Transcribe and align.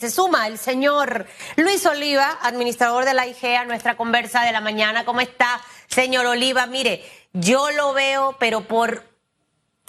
Se 0.00 0.12
suma 0.12 0.46
el 0.46 0.58
señor 0.58 1.26
Luis 1.56 1.84
Oliva, 1.84 2.38
administrador 2.42 3.04
de 3.04 3.14
la 3.14 3.26
IG, 3.26 3.56
a 3.56 3.64
nuestra 3.64 3.96
conversa 3.96 4.44
de 4.44 4.52
la 4.52 4.60
mañana. 4.60 5.04
¿Cómo 5.04 5.20
está, 5.20 5.60
señor 5.88 6.24
Oliva? 6.24 6.66
Mire, 6.66 7.04
yo 7.32 7.72
lo 7.72 7.92
veo, 7.94 8.36
pero 8.38 8.60
por... 8.60 9.02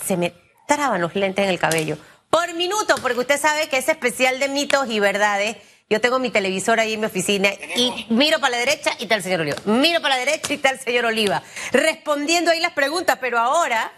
Se 0.03 0.17
me 0.17 0.33
traban 0.67 0.99
los 0.99 1.13
lentes 1.13 1.43
en 1.43 1.51
el 1.51 1.59
cabello. 1.59 1.95
Por 2.31 2.55
minuto, 2.55 2.95
porque 3.03 3.19
usted 3.19 3.39
sabe 3.39 3.69
que 3.69 3.77
es 3.77 3.87
especial 3.87 4.39
de 4.39 4.47
mitos 4.47 4.89
y 4.89 4.99
verdades. 4.99 5.57
Yo 5.91 6.01
tengo 6.01 6.17
mi 6.17 6.31
televisor 6.31 6.79
ahí 6.79 6.93
en 6.93 7.01
mi 7.01 7.05
oficina 7.05 7.49
y 7.75 8.07
miro 8.09 8.39
para 8.39 8.53
la 8.53 8.57
derecha 8.57 8.89
y 8.97 9.13
el 9.13 9.21
señor 9.21 9.41
Oliva. 9.41 9.57
Miro 9.65 10.01
para 10.01 10.15
la 10.15 10.25
derecha 10.25 10.51
y 10.53 10.55
está 10.55 10.71
el 10.71 10.79
señor 10.79 11.05
Oliva. 11.05 11.43
Respondiendo 11.71 12.49
ahí 12.49 12.59
las 12.59 12.73
preguntas, 12.73 13.19
pero 13.21 13.37
ahora 13.37 13.93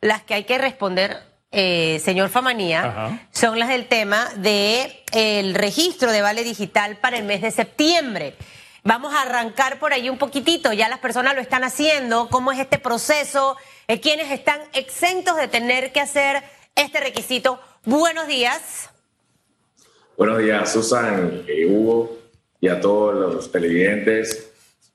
las 0.00 0.22
que 0.22 0.32
hay 0.32 0.44
que 0.44 0.56
responder 0.56 1.29
eh, 1.52 2.00
señor 2.04 2.28
Famanía, 2.28 3.28
son 3.32 3.58
las 3.58 3.68
del 3.68 3.86
tema 3.86 4.28
de 4.36 5.02
el 5.12 5.54
registro 5.54 6.12
de 6.12 6.22
Vale 6.22 6.44
Digital 6.44 6.98
para 6.98 7.18
el 7.18 7.24
mes 7.24 7.42
de 7.42 7.50
septiembre. 7.50 8.36
Vamos 8.82 9.12
a 9.12 9.22
arrancar 9.22 9.78
por 9.78 9.92
ahí 9.92 10.08
un 10.08 10.16
poquitito, 10.16 10.72
ya 10.72 10.88
las 10.88 11.00
personas 11.00 11.34
lo 11.34 11.40
están 11.40 11.64
haciendo, 11.64 12.28
cómo 12.28 12.50
es 12.52 12.58
este 12.58 12.78
proceso, 12.78 13.56
eh, 13.88 14.00
quiénes 14.00 14.30
están 14.30 14.60
exentos 14.72 15.36
de 15.36 15.48
tener 15.48 15.92
que 15.92 16.00
hacer 16.00 16.42
este 16.76 17.00
requisito. 17.00 17.60
Buenos 17.84 18.26
días. 18.26 18.88
Buenos 20.16 20.38
días, 20.38 20.72
Susan, 20.72 21.42
eh, 21.46 21.66
Hugo 21.66 22.18
y 22.60 22.68
a 22.68 22.80
todos 22.80 23.14
los 23.34 23.50
televidentes. 23.52 24.49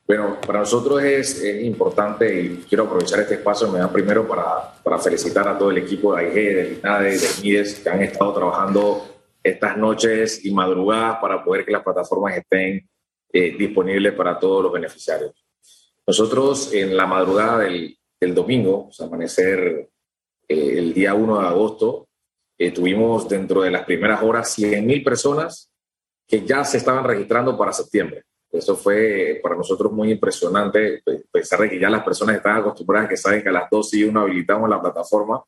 Bueno, 0.07 0.39
para 0.39 0.59
nosotros 0.59 1.01
es, 1.01 1.43
importante 1.63 2.41
y 2.41 2.65
quiero 2.69 2.83
aprovechar 2.83 3.21
este 3.21 3.35
espacio, 3.35 3.71
me 3.71 3.79
da 3.79 3.91
primero 3.91 4.27
para, 4.27 4.73
para 4.83 4.99
felicitar 4.99 5.47
a 5.47 5.57
todo 5.57 5.71
el 5.71 5.79
equipo 5.79 6.15
de 6.15 6.25
AIG, 6.27 6.55
del 6.55 6.77
INADE 6.77 7.17
del 7.17 7.41
MIDES 7.41 7.79
que 7.79 7.89
han 7.89 8.03
estado 8.03 8.33
trabajando 8.33 9.03
estas 9.41 9.77
noches 9.77 10.45
y 10.45 10.51
madrugadas 10.51 11.17
para 11.19 11.43
poder 11.43 11.65
que 11.65 11.71
las 11.71 11.83
plataformas 11.83 12.37
estén 12.37 12.87
eh, 13.33 13.55
disponibles 13.57 14.13
para 14.13 14.37
todos 14.37 14.61
los 14.61 14.71
beneficiarios. 14.71 15.33
Nosotros 16.05 16.71
en 16.71 16.95
la 16.95 17.07
madrugada 17.07 17.59
del, 17.59 17.97
del 18.19 18.35
domingo, 18.35 18.87
o 18.89 18.91
sea, 18.91 19.07
amanecer 19.07 19.89
eh, 20.47 20.73
el 20.77 20.93
día 20.93 21.15
1 21.15 21.41
de 21.41 21.47
agosto, 21.47 22.07
eh, 22.59 22.71
tuvimos 22.71 23.27
dentro 23.27 23.61
de 23.63 23.71
las 23.71 23.85
primeras 23.85 24.21
horas 24.21 24.55
100.000 24.57 25.03
personas 25.03 25.71
que 26.27 26.45
ya 26.45 26.63
se 26.63 26.77
estaban 26.77 27.03
registrando 27.03 27.57
para 27.57 27.73
septiembre. 27.73 28.23
Eso 28.55 28.75
fue 28.75 29.39
para 29.43 29.55
nosotros 29.55 29.91
muy 29.91 30.11
impresionante, 30.11 31.03
pensar 31.31 31.59
de 31.59 31.69
que 31.69 31.79
ya 31.79 31.89
las 31.89 32.03
personas 32.03 32.37
están 32.37 32.57
acostumbradas, 32.57 33.09
que 33.09 33.17
saben 33.17 33.43
que 33.43 33.49
a 33.49 33.53
las 33.53 33.69
2 33.69 33.93
y 33.95 34.03
1 34.05 34.19
habilitamos 34.19 34.69
la 34.69 34.81
plataforma. 34.81 35.43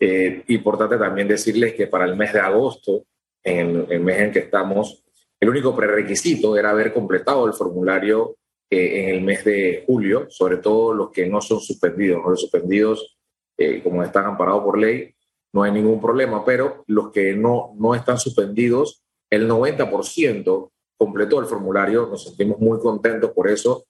Eh, 0.00 0.42
importante 0.48 0.96
también 0.96 1.28
decirles 1.28 1.74
que 1.74 1.86
para 1.86 2.04
el 2.04 2.16
mes 2.16 2.32
de 2.32 2.40
agosto, 2.40 3.04
en 3.44 3.86
el, 3.88 4.00
mes 4.00 4.18
en 4.18 4.32
que 4.32 4.40
estamos, 4.40 5.04
el 5.38 5.48
único 5.48 5.76
prerequisito 5.76 6.56
era 6.56 6.70
haber 6.70 6.92
completado 6.92 7.46
el 7.46 7.52
formulario 7.52 8.36
eh, 8.68 9.02
en 9.02 9.08
el 9.16 9.20
mes 9.22 9.44
de 9.44 9.84
julio, 9.86 10.26
sobre 10.28 10.56
todo 10.56 10.92
los 10.92 11.10
que 11.10 11.26
no 11.26 11.40
son 11.40 11.60
suspendidos. 11.60 12.20
Los 12.26 12.40
suspendidos, 12.40 13.16
eh, 13.56 13.80
como 13.82 14.02
están 14.02 14.26
amparados 14.26 14.64
por 14.64 14.78
ley, 14.78 15.14
no 15.52 15.62
hay 15.62 15.70
ningún 15.70 16.00
problema, 16.00 16.44
pero 16.44 16.82
los 16.86 17.12
que 17.12 17.34
no, 17.34 17.72
no 17.76 17.94
están 17.94 18.18
suspendidos, 18.18 19.02
el 19.30 19.48
90% 19.48 20.70
completó 20.96 21.40
el 21.40 21.46
formulario, 21.46 22.06
nos 22.06 22.24
sentimos 22.24 22.58
muy 22.58 22.78
contentos 22.78 23.32
por 23.32 23.48
eso 23.48 23.86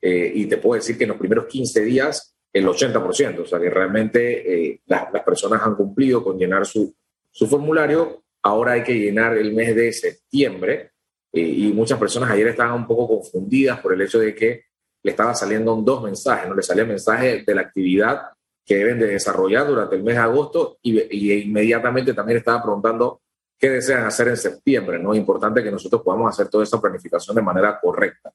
eh, 0.00 0.32
y 0.34 0.46
te 0.46 0.56
puedo 0.56 0.76
decir 0.76 0.96
que 0.96 1.04
en 1.04 1.10
los 1.10 1.18
primeros 1.18 1.46
15 1.46 1.84
días 1.84 2.34
el 2.52 2.66
80%, 2.66 3.40
o 3.40 3.46
sea 3.46 3.60
que 3.60 3.70
realmente 3.70 4.70
eh, 4.72 4.80
las, 4.86 5.06
personas 5.24 5.62
han 5.62 5.76
cumplido 5.76 6.24
con 6.24 6.38
llenar 6.38 6.66
su, 6.66 6.94
su 7.30 7.46
formulario, 7.46 8.24
ahora 8.42 8.72
hay 8.72 8.82
que 8.82 8.98
llenar 8.98 9.36
el 9.36 9.52
mes 9.52 9.74
de 9.76 9.92
septiembre 9.92 10.92
eh, 11.32 11.40
y 11.40 11.72
muchas 11.72 11.98
personas 11.98 12.30
ayer 12.30 12.48
estaban 12.48 12.74
un 12.74 12.86
poco 12.86 13.06
confundidas 13.06 13.80
por 13.80 13.92
el 13.92 14.02
hecho 14.02 14.18
de 14.18 14.34
que 14.34 14.64
le 15.02 15.10
estaba 15.12 15.34
saliendo 15.34 15.74
dos 15.76 16.02
mensajes, 16.02 16.48
no 16.48 16.54
le 16.54 16.62
salía 16.62 16.82
el 16.82 16.88
mensaje 16.88 17.44
de 17.46 17.54
la 17.54 17.62
actividad 17.62 18.22
que 18.64 18.76
deben 18.76 18.98
de 18.98 19.06
desarrollar 19.06 19.66
durante 19.66 19.96
el 19.96 20.02
mes 20.02 20.14
de 20.14 20.20
agosto 20.20 20.78
y, 20.82 21.00
y 21.16 21.32
inmediatamente 21.42 22.14
también 22.14 22.38
estaba 22.38 22.62
preguntando 22.62 23.20
qué 23.60 23.68
desean 23.68 24.06
hacer 24.06 24.28
en 24.28 24.38
septiembre. 24.38 24.98
¿no? 24.98 25.14
Importante 25.14 25.62
que 25.62 25.70
nosotros 25.70 26.00
podamos 26.02 26.30
hacer 26.32 26.48
toda 26.48 26.64
esa 26.64 26.80
planificación 26.80 27.36
de 27.36 27.42
manera 27.42 27.78
correcta. 27.78 28.32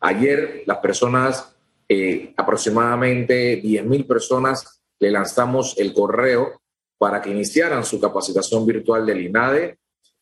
Ayer 0.00 0.62
las 0.66 0.76
personas, 0.78 1.56
eh, 1.88 2.34
aproximadamente 2.36 3.62
10.000 3.62 4.06
personas, 4.06 4.82
le 5.00 5.10
lanzamos 5.10 5.76
el 5.78 5.94
correo 5.94 6.60
para 6.98 7.22
que 7.22 7.30
iniciaran 7.30 7.82
su 7.84 7.98
capacitación 7.98 8.66
virtual 8.66 9.06
del 9.06 9.22
INADE, 9.22 9.78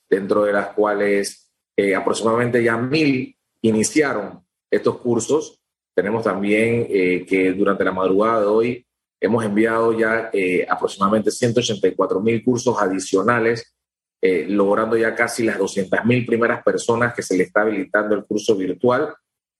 dentro 0.08 0.44
de 0.44 0.52
las 0.52 0.68
cuales 0.68 1.50
eh, 1.76 1.94
aproximadamente 1.94 2.62
ya 2.62 2.76
1.000 2.76 3.36
iniciaron 3.62 4.44
estos 4.70 4.98
cursos. 4.98 5.60
Tenemos 5.92 6.22
también 6.22 6.86
eh, 6.88 7.26
que 7.26 7.52
durante 7.52 7.82
la 7.82 7.92
madrugada 7.92 8.42
de 8.42 8.46
hoy 8.46 8.86
hemos 9.18 9.44
enviado 9.44 9.98
ya 9.98 10.30
aproximadamente 10.68 11.30
184.000 11.30 12.44
cursos 12.44 12.76
adicionales 12.78 13.75
eh, 14.21 14.47
logrando 14.49 14.97
ya 14.97 15.15
casi 15.15 15.44
las 15.44 15.59
200.000 15.59 16.27
primeras 16.27 16.62
personas 16.62 17.15
que 17.15 17.22
se 17.22 17.37
le 17.37 17.44
está 17.44 17.62
habilitando 17.62 18.15
el 18.15 18.25
curso 18.25 18.56
virtual. 18.56 19.15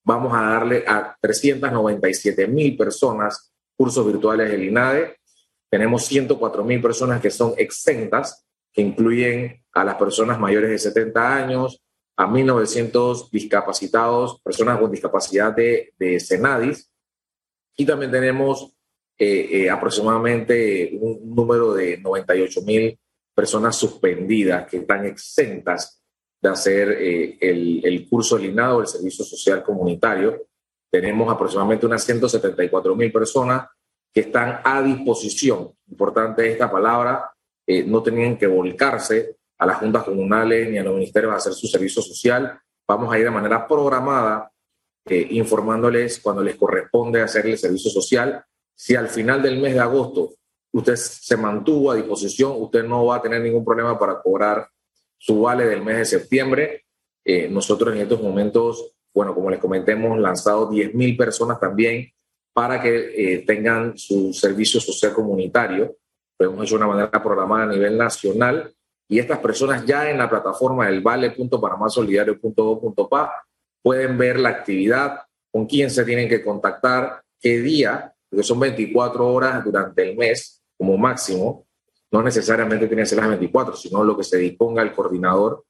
Vamos 0.05 0.33
a 0.34 0.43
darle 0.43 0.84
a 0.87 1.17
397.000 1.21 2.77
personas 2.77 3.53
cursos 3.77 4.06
virtuales 4.06 4.50
del 4.50 4.65
INADE. 4.65 5.17
Tenemos 5.71 6.11
104.000 6.11 6.83
personas 6.83 7.21
que 7.21 7.31
son 7.31 7.55
exentas, 7.59 8.47
que 8.72 8.83
incluyen 8.83 9.62
a 9.72 9.84
las 9.84 9.97
personas 9.97 10.39
mayores 10.39 10.71
de 10.71 10.78
70 10.78 11.37
años, 11.37 11.83
a 12.17 12.27
1.900 12.27 13.31
discapacitados, 13.31 14.41
personas 14.41 14.78
con 14.78 14.91
discapacidad 14.91 15.55
de, 15.55 15.93
de 15.99 16.19
Senadis. 16.19 16.91
Y 17.77 17.84
también 17.84 18.11
tenemos 18.11 18.73
eh, 19.19 19.49
eh, 19.50 19.71
aproximadamente 19.71 20.97
un 21.00 21.34
número 21.34 21.75
de 21.75 22.03
98.000 22.03 22.99
personas 23.36 23.76
suspendidas 23.76 24.66
que 24.66 24.78
están 24.78 25.04
exentas 25.04 26.02
de 26.41 26.48
hacer 26.48 26.91
eh, 26.98 27.36
el, 27.41 28.08
curso 28.08 28.36
alineado 28.36 28.78
del 28.78 28.86
servicio 28.86 29.26
social 29.26 29.62
comunitario. 29.62 30.47
Tenemos 30.91 31.30
aproximadamente 31.30 31.84
unas 31.84 32.02
174 32.02 32.96
mil 32.96 33.12
personas 33.12 33.69
que 34.12 34.20
están 34.20 34.60
a 34.64 34.80
disposición. 34.80 35.70
Importante 35.91 36.50
esta 36.50 36.70
palabra, 36.70 37.30
eh, 37.66 37.84
no 37.84 38.02
tenían 38.02 38.38
que 38.38 38.46
volcarse 38.46 39.36
a 39.58 39.66
las 39.66 39.78
juntas 39.78 40.04
comunales 40.04 40.70
ni 40.70 40.78
a 40.78 40.82
los 40.82 40.94
ministerios 40.94 41.34
a 41.34 41.36
hacer 41.36 41.52
su 41.52 41.66
servicio 41.66 42.00
social. 42.00 42.58
Vamos 42.88 43.12
a 43.12 43.19
ir 43.19 43.25
de 43.25 43.30
manera 43.30 43.69
programada 43.69 44.50
eh, 45.04 45.26
informándoles 45.32 46.20
cuando 46.20 46.42
les 46.42 46.56
corresponde 46.56 47.20
hacer 47.20 47.46
el 47.46 47.58
servicio 47.58 47.91
social. 47.91 48.42
Si 48.75 48.96
al 48.96 49.08
final 49.08 49.42
del 49.42 49.60
mes 49.60 49.75
de 49.75 49.80
agosto 49.80 50.36
usted 50.76 50.97
se 50.97 51.37
mantuvo 51.38 51.91
a 51.91 51.97
disposición, 51.97 52.53
usted 52.56 52.84
no 52.84 53.06
va 53.06 53.16
a 53.16 53.22
tener 53.22 53.41
ningún 53.41 53.64
problema 53.64 53.98
para 53.98 54.20
cobrar 54.20 54.69
su 55.16 55.41
vale 55.41 55.64
del 55.64 55.82
mes 55.82 55.97
de 55.97 56.04
septiembre. 56.04 56.84
Eh, 57.25 57.48
nosotros 57.48 57.94
en 57.94 58.03
estos 58.03 58.22
momentos, 58.22 58.92
bueno, 59.14 59.34
como 59.34 59.48
les 59.50 59.59
comenté, 59.59 59.92
hemos 59.92 60.19
lanzado 60.19 60.70
10.000 60.70 61.16
personas 61.16 61.59
también 61.59 62.12
para 62.53 62.82
que 62.82 63.34
eh, 63.34 63.38
tengan 63.47 63.97
su 63.97 64.34
servicio 64.34 64.78
social 64.78 65.14
comunitario. 65.14 65.97
Lo 66.38 66.50
hemos 66.50 66.64
hecho 66.64 66.76
de 66.76 66.84
una 66.84 66.94
manera 66.94 67.22
programada 67.22 67.62
a 67.62 67.69
nivel 67.69 67.97
nacional 67.97 68.70
y 69.08 69.19
estas 69.19 69.38
personas 69.38 69.87
ya 69.87 70.10
en 70.10 70.19
la 70.19 70.28
plataforma 70.28 70.88
del 70.88 71.00
vale.panamasolidario.gov.pa 71.00 73.32
pueden 73.82 74.19
ver 74.19 74.41
la 74.41 74.50
actividad, 74.50 75.20
con 75.50 75.64
quién 75.64 75.91
se 75.91 76.04
tienen 76.04 76.28
que 76.28 76.44
contactar, 76.44 77.22
qué 77.41 77.60
día, 77.60 78.12
porque 78.28 78.43
son 78.43 78.60
24 78.60 79.26
horas 79.26 79.64
durante 79.64 80.10
el 80.10 80.19
mes 80.19 80.56
como 80.76 80.97
máximo, 80.97 81.66
no 82.10 82.22
necesariamente 82.22 82.87
tiene 82.87 83.03
que 83.03 83.06
ser 83.06 83.19
las 83.19 83.28
24, 83.28 83.76
sino 83.76 84.04
lo 84.04 84.16
que 84.16 84.25
se 84.25 84.38
disponga 84.38 84.82
el 84.82 84.92
coordinador. 84.92 85.64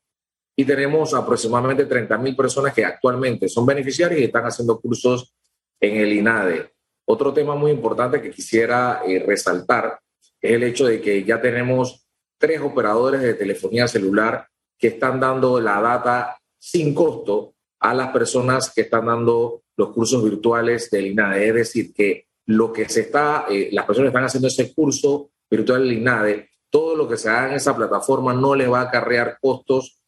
Y 0.55 0.65
tenemos 0.65 1.14
aproximadamente 1.14 1.87
30 1.87 2.19
mil 2.19 2.37
personas 2.37 2.73
que 2.73 2.85
actualmente 2.85 3.49
son 3.49 3.67
beneficiarios 3.67 4.20
y 4.20 4.25
están 4.25 4.44
haciendo 4.44 4.81
cursos 4.81 5.35
en 5.81 5.97
el 5.97 6.12
INADE. 6.12 6.73
Otro 7.06 7.32
tema 7.32 7.55
muy 7.55 7.70
importante 7.70 8.20
que 8.20 8.31
quisiera 8.31 9.03
eh, 9.06 9.23
resaltar 9.26 10.00
es 10.41 10.53
el 10.53 10.62
hecho 10.62 10.87
de 10.87 11.00
que 11.00 11.25
ya 11.25 11.41
tenemos 11.41 12.06
tres 12.38 12.61
operadores 12.61 13.20
de 13.23 13.35
telefonía 13.35 13.87
celular 13.87 14.49
que 14.79 14.88
están 14.88 15.20
dando 15.20 15.61
la 15.61 15.81
data 15.81 16.38
sin 16.58 16.94
costo 16.94 17.55
a 17.81 17.94
las 17.94 18.08
personas 18.08 18.73
que 18.75 18.82
están 18.82 19.06
dando 19.06 19.62
los 19.76 19.91
cursos 19.91 20.25
virtuales 20.25 20.91
del 20.91 21.06
INADE. 21.06 21.49
Es 21.49 21.55
decir, 21.55 21.94
que 21.94 22.25
lo 22.46 22.72
que 22.72 22.88
se 22.88 23.02
está, 23.02 23.46
eh, 23.50 23.70
las 23.72 23.84
personas 23.84 24.08
están 24.08 24.25
haciendo 24.25 24.48
ese 24.48 24.72
curso 24.72 25.31
virtual 25.50 25.82
del 25.82 25.98
INADE, 25.98 26.50
todo 26.70 26.96
lo 26.96 27.08
que 27.08 27.16
se 27.16 27.28
haga 27.28 27.50
en 27.50 27.54
esa 27.54 27.76
plataforma 27.76 28.34
no 28.34 28.54
le 28.54 28.66
va 28.66 28.81
a 28.81 28.84
acarrear 28.84 29.38
costos 29.40 30.02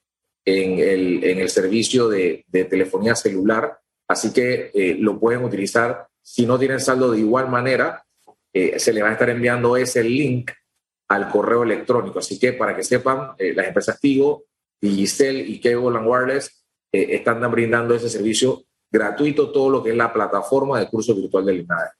en 0.45 0.79
el, 0.79 1.25
en 1.25 1.39
el 1.41 1.51
servicio 1.51 2.09
de, 2.09 2.45
de, 2.49 2.65
telefonía 2.65 3.15
celular, 3.15 3.79
así 4.09 4.33
que 4.33 4.71
eh, 4.75 4.97
lo 4.99 5.19
pueden 5.19 5.45
utilizar. 5.45 6.07
Si 6.23 6.47
no 6.47 6.59
tienen 6.59 6.81
saldo 6.81 7.11
de 7.11 7.21
igual 7.21 7.49
manera, 7.49 8.05
eh, 8.53 8.79
se 8.79 8.93
le 8.93 9.03
va 9.03 9.11
a 9.11 9.13
estar 9.13 9.31
enviando 9.31 9.77
ese 9.77 10.03
link 10.03 10.51
al 11.09 11.29
correo 11.31 11.63
electrónico. 11.63 12.19
Así 12.19 12.39
que 12.39 12.53
para 12.53 12.75
que 12.75 12.83
sepan, 12.83 13.33
las 13.39 13.67
empresas 13.67 13.99
Tigo 14.01 14.45
Digicel 14.81 15.49
y 15.49 15.61
Cable 15.61 15.99
Wireless 15.99 16.65
eh, 16.93 17.09
están 17.11 17.41
brindando 17.51 17.95
ese 17.95 18.09
servicio 18.09 18.65
gratuito, 18.91 19.51
todo 19.51 19.69
lo 19.71 19.83
que 19.83 19.91
es 19.91 19.97
la 19.97 20.13
plataforma 20.13 20.79
de 20.79 20.89
curso 20.89 21.15
virtual 21.15 21.45
del 21.45 21.61
INADE. 21.61 21.91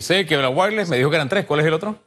Sé 0.00 0.24
que 0.24 0.34
la 0.38 0.48
Wireless 0.48 0.88
me 0.88 0.96
dijo 0.96 1.10
que 1.10 1.16
eran 1.16 1.28
tres. 1.28 1.44
¿Cuál 1.44 1.60
es 1.60 1.66
el 1.66 1.74
otro? 1.74 1.98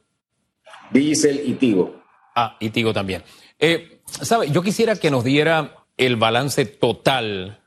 Digicel 0.90 1.44
y 1.46 1.54
Tigo. 1.54 2.02
Ah, 2.36 2.58
y 2.60 2.72
Tigo 2.72 2.92
también. 2.92 3.24
Eh, 3.60 4.02
¿Sabe? 4.06 4.50
Yo 4.50 4.64
quisiera 4.64 4.96
que 4.96 5.12
nos 5.12 5.24
diera 5.24 5.76
el 5.96 6.16
balance 6.16 6.66
total 6.66 7.60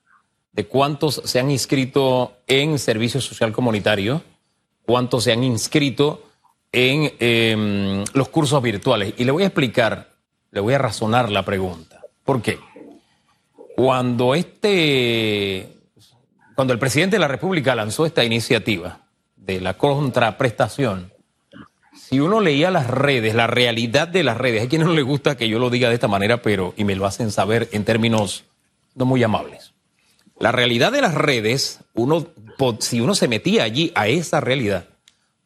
de 0.51 0.67
cuántos 0.67 1.23
se 1.25 1.39
han 1.39 1.49
inscrito 1.49 2.39
en 2.49 2.81
servicio 2.81 3.21
social 3.21 3.53
comunitario, 3.53 4.25
cuántos 4.85 5.23
se 5.23 5.33
han 5.33 5.45
inscrito 5.45 6.25
en 6.73 7.13
em, 7.21 8.05
los 8.13 8.29
cursos 8.29 8.61
virtuales. 8.61 9.15
Y 9.19 9.25
le 9.25 9.31
voy 9.31 9.45
a 9.45 9.47
explicar, 9.47 10.11
le 10.51 10.61
voy 10.61 10.75
a 10.75 10.79
razonar 10.79 11.31
la 11.31 11.45
pregunta. 11.45 12.01
¿Por 12.25 12.43
qué? 12.43 12.59
Cuando 13.77 14.35
este, 14.35 15.69
cuando 16.57 16.73
el 16.73 16.81
presidente 16.81 17.15
de 17.15 17.21
la 17.21 17.29
República 17.29 17.77
lanzó 17.77 18.05
esta 18.07 18.25
iniciativa 18.25 19.06
de 19.47 19.61
la 19.61 19.75
contraprestación, 19.75 21.13
si 21.95 22.21
uno 22.21 22.41
leía 22.41 22.71
las 22.71 22.89
redes, 22.89 23.35
la 23.35 23.47
realidad 23.47 24.09
de 24.09 24.23
las 24.23 24.37
redes, 24.37 24.63
hay 24.63 24.69
quienes 24.69 24.89
no 24.89 24.95
les 24.95 25.05
gusta 25.05 25.37
que 25.37 25.49
yo 25.49 25.59
lo 25.59 25.71
diga 25.71 25.89
de 25.89 25.95
esta 25.95 26.09
manera, 26.09 26.43
pero 26.43 26.75
y 26.77 26.85
me 26.85 26.95
lo 26.95 27.07
hacen 27.07 27.31
saber 27.31 27.69
en 27.73 27.85
términos 27.85 28.45
no 28.95 29.07
muy 29.07 29.23
amables. 29.23 29.73
La 30.39 30.53
realidad 30.53 30.93
de 30.93 31.01
las 31.01 31.15
redes, 31.15 31.81
uno, 31.95 32.27
si 32.81 33.01
uno 33.01 33.15
se 33.15 33.29
metía 33.29 33.65
allí 33.65 33.93
a 33.95 34.09
esa 34.09 34.41
realidad, 34.41 34.89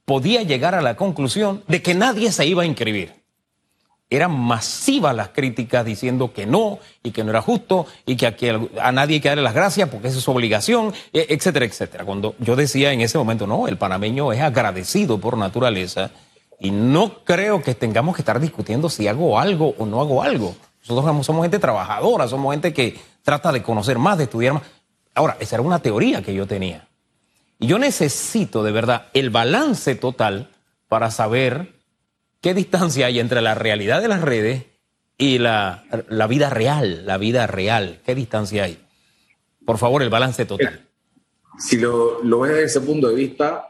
podía 0.04 0.42
llegar 0.42 0.74
a 0.74 0.82
la 0.82 0.96
conclusión 0.96 1.62
de 1.68 1.82
que 1.82 1.94
nadie 1.94 2.32
se 2.32 2.46
iba 2.46 2.62
a 2.62 2.66
inscribir. 2.66 3.19
Eran 4.12 4.32
masivas 4.38 5.14
las 5.14 5.28
críticas 5.28 5.84
diciendo 5.84 6.32
que 6.32 6.44
no 6.44 6.80
y 7.02 7.12
que 7.12 7.22
no 7.22 7.30
era 7.30 7.40
justo 7.40 7.86
y 8.04 8.16
que 8.16 8.26
a, 8.80 8.92
nadie 8.92 9.14
hay 9.14 9.20
que 9.20 9.28
darle 9.28 9.44
las 9.44 9.54
gracias 9.54 9.88
porque 9.88 10.08
esa 10.08 10.18
es 10.18 10.24
su 10.24 10.32
obligación, 10.32 10.92
e, 11.12 11.26
etcétera, 11.30 11.64
etcétera. 11.64 12.04
Cuando 12.04 12.34
yo 12.40 12.56
decía 12.56 12.92
en 12.92 13.00
ese 13.02 13.18
momento, 13.18 13.46
no, 13.46 13.68
el 13.68 13.78
panameño 13.78 14.32
es 14.32 14.40
agradecido 14.40 15.18
por 15.18 15.38
naturaleza 15.38 16.10
y 16.58 16.72
no 16.72 17.24
creo 17.24 17.62
que 17.62 17.74
tengamos 17.76 18.16
que 18.16 18.22
estar 18.22 18.40
discutiendo 18.40 18.90
si 18.90 19.06
hago 19.06 19.38
algo 19.38 19.74
o 19.78 19.86
no 19.86 20.00
hago 20.00 20.22
algo. 20.22 20.56
Nosotros 20.88 21.24
somos 21.24 21.44
gente 21.44 21.58
trabajadora, 21.58 22.26
somos 22.26 22.52
gente 22.52 22.72
que 22.72 22.98
trata 23.22 23.52
de 23.52 23.62
conocer 23.62 23.98
más, 23.98 24.18
de 24.18 24.24
estudiar 24.24 24.54
más. 24.54 24.62
Ahora, 25.14 25.36
esa 25.40 25.56
era 25.56 25.62
una 25.62 25.78
teoría 25.78 26.22
que 26.22 26.34
yo 26.34 26.46
tenía. 26.46 26.88
Y 27.60 27.66
yo 27.66 27.78
necesito 27.78 28.62
de 28.62 28.72
verdad 28.72 29.06
el 29.12 29.30
balance 29.30 29.94
total 29.94 30.50
para 30.88 31.10
saber 31.10 31.79
qué 32.40 32.54
distancia 32.54 33.06
hay 33.06 33.20
entre 33.20 33.40
la 33.40 33.54
realidad 33.54 34.00
de 34.00 34.08
las 34.08 34.22
redes 34.22 34.64
y 35.18 35.38
la, 35.38 35.84
vida 36.28 36.50
real, 36.50 37.04
la 37.06 37.18
vida 37.18 37.46
real. 37.46 38.00
¿Qué 38.04 38.14
distancia 38.14 38.64
hay? 38.64 38.78
Por 39.66 39.78
favor, 39.78 40.02
el 40.02 40.08
balance 40.08 40.46
total. 40.46 40.88
Si 41.58 41.76
lo, 41.76 42.22
lo 42.24 42.40
ves 42.40 42.52
desde 42.52 42.64
ese 42.64 42.80
punto 42.80 43.08
de 43.08 43.14
vista, 43.14 43.68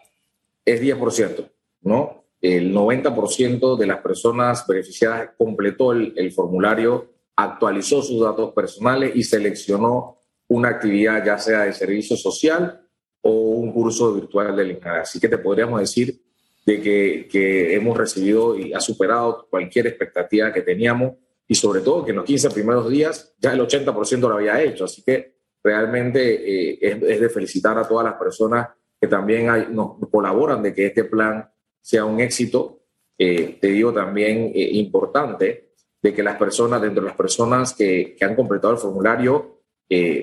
es 0.65 0.81
10%, 0.81 1.51
¿no? 1.83 2.25
El 2.41 2.73
90% 2.73 3.77
de 3.77 3.87
las 3.87 3.99
personas 3.99 4.65
beneficiadas 4.67 5.31
completó 5.37 5.93
el, 5.93 6.15
el 6.17 6.33
formulario, 6.33 7.11
actualizó 7.37 8.01
sus 8.03 8.23
datos 8.23 8.53
personales 8.55 9.13
y 9.15 9.25
seleccionó 9.25 10.19
una 10.49 10.69
actividad 10.69 11.25
ya 11.25 11.39
sea 11.39 11.63
de 11.63 11.73
servicio 11.73 12.17
social 12.17 12.81
o 13.23 13.31
un 13.31 13.73
curso 13.73 14.15
virtual 14.15 14.57
del 14.57 14.71
INCAD. 14.71 15.01
Así 15.01 15.21
que 15.21 15.29
te 15.29 15.39
podríamos 15.39 15.81
decir 15.81 16.23
de 16.67 16.81
que, 16.81 17.29
que, 17.31 17.75
hemos 17.75 17.97
recibido 17.97 18.59
y 18.59 18.73
ha 18.73 18.81
superado 18.81 19.47
cualquier 19.49 19.87
expectativa 19.87 20.53
que 20.53 20.63
teníamos 20.63 21.15
y 21.51 21.55
sobre 21.55 21.81
todo 21.81 22.05
que 22.05 22.13
en 22.13 22.19
los 22.19 22.27
15 22.27 22.51
primeros 22.51 22.89
días 22.89 23.35
ya 23.39 23.53
el 23.53 23.61
80% 23.61 24.21
lo 24.21 24.35
había 24.35 24.63
hecho. 24.63 24.85
Así 24.85 25.03
que 25.03 25.41
realmente 25.65 26.73
eh, 26.73 26.79
es, 26.81 27.21
de 27.21 27.29
felicitar 27.29 27.77
a 27.77 27.89
todas 27.89 28.05
las 28.05 28.15
personas 28.15 28.69
que 29.01 29.09
también 29.09 29.47
nos 29.75 29.97
colaboran 30.11 30.63
de 30.63 30.75
que 30.75 30.87
este 30.87 31.05
plan 31.05 31.51
sea 31.81 32.05
un 32.05 32.21
éxito. 32.21 32.85
Eh, 33.19 33.59
te 33.61 33.69
digo 33.69 33.93
también 33.93 34.53
eh, 34.55 34.71
importante 34.75 35.73
de 36.01 36.15
que 36.15 36.23
las 36.23 36.37
personas, 36.37 36.81
dentro 36.81 37.03
de 37.03 37.09
las 37.09 37.17
personas 37.17 37.75
que, 37.75 38.15
que 38.17 38.25
han 38.25 38.37
completado 38.37 38.73
el 38.73 38.79
formulario, 38.79 39.57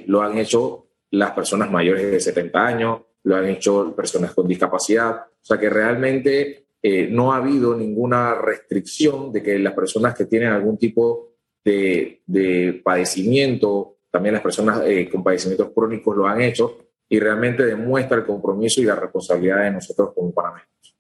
lo 0.06 0.22
han 0.22 0.38
hecho 0.38 0.88
las 1.12 1.32
personas 1.32 1.70
mayores 1.70 2.10
de 2.10 2.22
70 2.22 2.66
años, 2.66 3.02
lo 3.28 3.36
han 3.36 3.46
hecho 3.50 3.94
personas 3.94 4.34
con 4.34 4.48
discapacidad. 4.48 5.18
O 5.18 5.46
sea 5.46 5.60
que 5.60 5.70
realmente 5.70 6.68
eh, 6.82 7.08
no 7.12 7.34
ha 7.34 7.38
habido 7.38 7.76
ninguna 7.76 8.36
restricción 8.36 9.34
de 9.34 9.44
que 9.44 9.60
las 9.60 9.74
personas 9.74 10.16
que 10.16 10.26
tienen 10.26 10.50
algún 10.50 10.78
tipo 10.78 11.34
de, 11.64 12.22
de 12.26 12.82
padecimiento, 12.82 13.98
también 14.10 14.34
las 14.34 14.42
personas 14.42 14.82
eh, 14.86 15.10
con 15.12 15.26
padecimientos 15.26 15.72
crónicos 15.76 16.16
lo 16.16 16.26
han 16.26 16.40
hecho 16.40 16.78
y 17.10 17.20
realmente 17.20 17.66
demuestra 17.66 18.18
el 18.18 18.26
compromiso 18.26 18.80
y 18.80 18.86
la 18.86 18.96
responsabilidad 18.96 19.64
de 19.64 19.72
nosotros 19.72 20.12
como 20.16 20.34
panameños. 20.34 20.96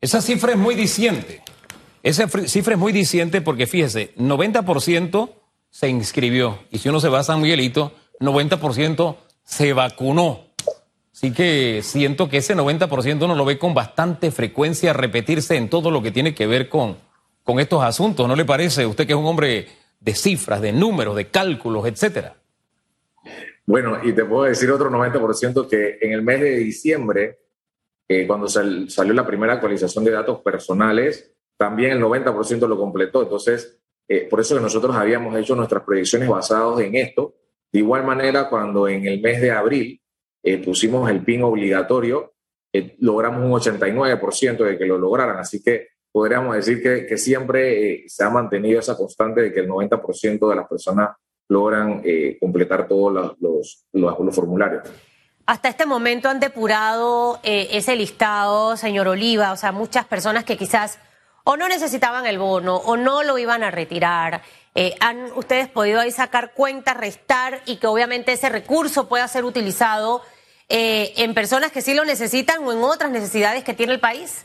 Esa 0.00 0.20
cifra 0.20 0.52
es 0.52 0.58
muy 0.58 0.76
diciente. 0.76 1.42
Esa 2.04 2.28
cifra 2.28 2.74
es 2.74 2.78
muy 2.78 2.92
diciente 2.92 3.40
porque 3.40 3.66
fíjese, 3.66 4.14
90% 4.16 5.30
se 5.68 5.88
inscribió 5.88 6.60
y 6.70 6.78
si 6.78 6.88
uno 6.88 7.00
se 7.00 7.08
va 7.08 7.18
a 7.18 7.24
San 7.24 7.40
Miguelito, 7.40 7.92
90% 8.20 9.16
se 9.42 9.72
vacunó. 9.72 10.47
Así 11.18 11.32
que 11.32 11.80
siento 11.82 12.28
que 12.28 12.36
ese 12.36 12.54
90% 12.54 13.24
uno 13.24 13.34
lo 13.34 13.44
ve 13.44 13.58
con 13.58 13.74
bastante 13.74 14.30
frecuencia 14.30 14.92
repetirse 14.92 15.56
en 15.56 15.68
todo 15.68 15.90
lo 15.90 16.00
que 16.00 16.12
tiene 16.12 16.32
que 16.32 16.46
ver 16.46 16.68
con, 16.68 16.96
con 17.42 17.58
estos 17.58 17.82
asuntos. 17.82 18.28
¿No 18.28 18.36
le 18.36 18.44
parece? 18.44 18.86
Usted 18.86 19.04
que 19.04 19.14
es 19.14 19.18
un 19.18 19.26
hombre 19.26 19.66
de 19.98 20.14
cifras, 20.14 20.60
de 20.60 20.70
números, 20.70 21.16
de 21.16 21.26
cálculos, 21.26 21.88
etcétera. 21.88 22.36
Bueno, 23.66 23.98
y 24.04 24.12
te 24.12 24.24
puedo 24.24 24.44
decir 24.44 24.70
otro 24.70 24.92
90% 24.92 25.68
que 25.68 25.98
en 26.00 26.12
el 26.12 26.22
mes 26.22 26.40
de 26.40 26.56
diciembre, 26.58 27.40
eh, 28.06 28.24
cuando 28.24 28.46
salió 28.46 29.12
la 29.12 29.26
primera 29.26 29.54
actualización 29.54 30.04
de 30.04 30.12
datos 30.12 30.38
personales, 30.38 31.32
también 31.56 31.90
el 31.90 32.00
90% 32.00 32.68
lo 32.68 32.78
completó. 32.78 33.24
Entonces, 33.24 33.76
eh, 34.06 34.28
por 34.30 34.38
eso 34.38 34.54
que 34.54 34.62
nosotros 34.62 34.94
habíamos 34.94 35.36
hecho 35.36 35.56
nuestras 35.56 35.82
proyecciones 35.82 36.28
basadas 36.28 36.78
en 36.78 36.94
esto 36.94 37.34
de 37.72 37.80
igual 37.80 38.04
manera, 38.04 38.48
cuando 38.48 38.86
en 38.86 39.04
el 39.04 39.20
mes 39.20 39.40
de 39.40 39.50
abril 39.50 40.00
eh, 40.52 40.58
pusimos 40.58 41.10
el 41.10 41.24
PIN 41.24 41.42
obligatorio, 41.42 42.32
eh, 42.72 42.96
logramos 43.00 43.44
un 43.44 43.52
89% 43.52 44.64
de 44.64 44.78
que 44.78 44.86
lo 44.86 44.98
lograran. 44.98 45.38
Así 45.38 45.62
que 45.62 45.88
podríamos 46.10 46.56
decir 46.56 46.82
que, 46.82 47.16
siempre 47.18 47.92
eh, 47.92 48.04
se 48.08 48.24
ha 48.24 48.30
mantenido 48.30 48.80
esa 48.80 48.96
constante 48.96 49.42
de 49.42 49.52
que 49.52 49.60
el 49.60 49.68
90% 49.68 50.48
de 50.48 50.56
las 50.56 50.66
personas 50.66 51.10
logran 51.50 52.02
completar 52.38 52.86
todos 52.86 53.36
los, 53.40 53.86
los, 53.92 54.34
formularios. 54.34 54.82
Hasta 55.46 55.70
este 55.70 55.86
momento 55.86 56.28
han 56.28 56.40
depurado 56.40 57.40
ese 57.42 57.96
listado, 57.96 58.76
señor 58.76 59.08
Oliva, 59.08 59.52
o 59.52 59.56
sea, 59.56 59.72
muchas 59.72 60.04
personas 60.04 60.44
que 60.44 60.58
quizás 60.58 60.98
o 61.50 61.56
no 61.56 61.66
necesitaban 61.66 62.26
el 62.26 62.38
bono 62.38 62.76
o 62.76 62.98
no 62.98 63.22
lo 63.22 63.38
iban 63.38 63.62
a 63.62 63.70
retirar. 63.70 64.42
Eh, 64.74 64.94
¿Han 65.00 65.32
ustedes 65.34 65.66
podido 65.66 65.98
ahí 65.98 66.10
sacar 66.10 66.52
cuenta, 66.52 66.92
restar 66.92 67.62
y 67.64 67.76
que 67.76 67.86
obviamente 67.86 68.32
ese 68.32 68.50
recurso 68.50 69.08
pueda 69.08 69.26
ser 69.28 69.46
utilizado 69.46 70.20
eh, 70.68 71.12
en 71.16 71.34
personas 71.34 71.72
que 71.72 71.82
sí 71.82 71.94
lo 71.94 72.04
necesitan 72.04 72.62
o 72.64 72.72
en 72.72 72.78
otras 72.78 73.10
necesidades 73.10 73.64
que 73.64 73.74
tiene 73.74 73.92
el 73.92 74.00
país? 74.00 74.44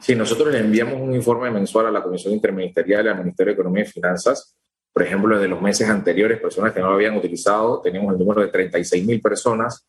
Sí, 0.00 0.14
nosotros 0.14 0.52
le 0.52 0.60
enviamos 0.60 0.94
un 0.94 1.14
informe 1.14 1.50
mensual 1.50 1.86
a 1.86 1.90
la 1.90 2.02
Comisión 2.02 2.32
Interministerial 2.32 3.08
al 3.08 3.18
Ministerio 3.18 3.52
de 3.52 3.54
Economía 3.54 3.84
y 3.84 3.86
Finanzas. 3.86 4.56
Por 4.92 5.02
ejemplo, 5.02 5.38
de 5.38 5.46
los 5.46 5.60
meses 5.60 5.88
anteriores, 5.88 6.40
personas 6.40 6.72
que 6.72 6.80
no 6.80 6.88
lo 6.88 6.94
habían 6.94 7.16
utilizado, 7.16 7.80
tenemos 7.80 8.12
el 8.12 8.18
número 8.18 8.40
de 8.40 8.48
36 8.48 9.06
mil 9.06 9.20
personas 9.20 9.86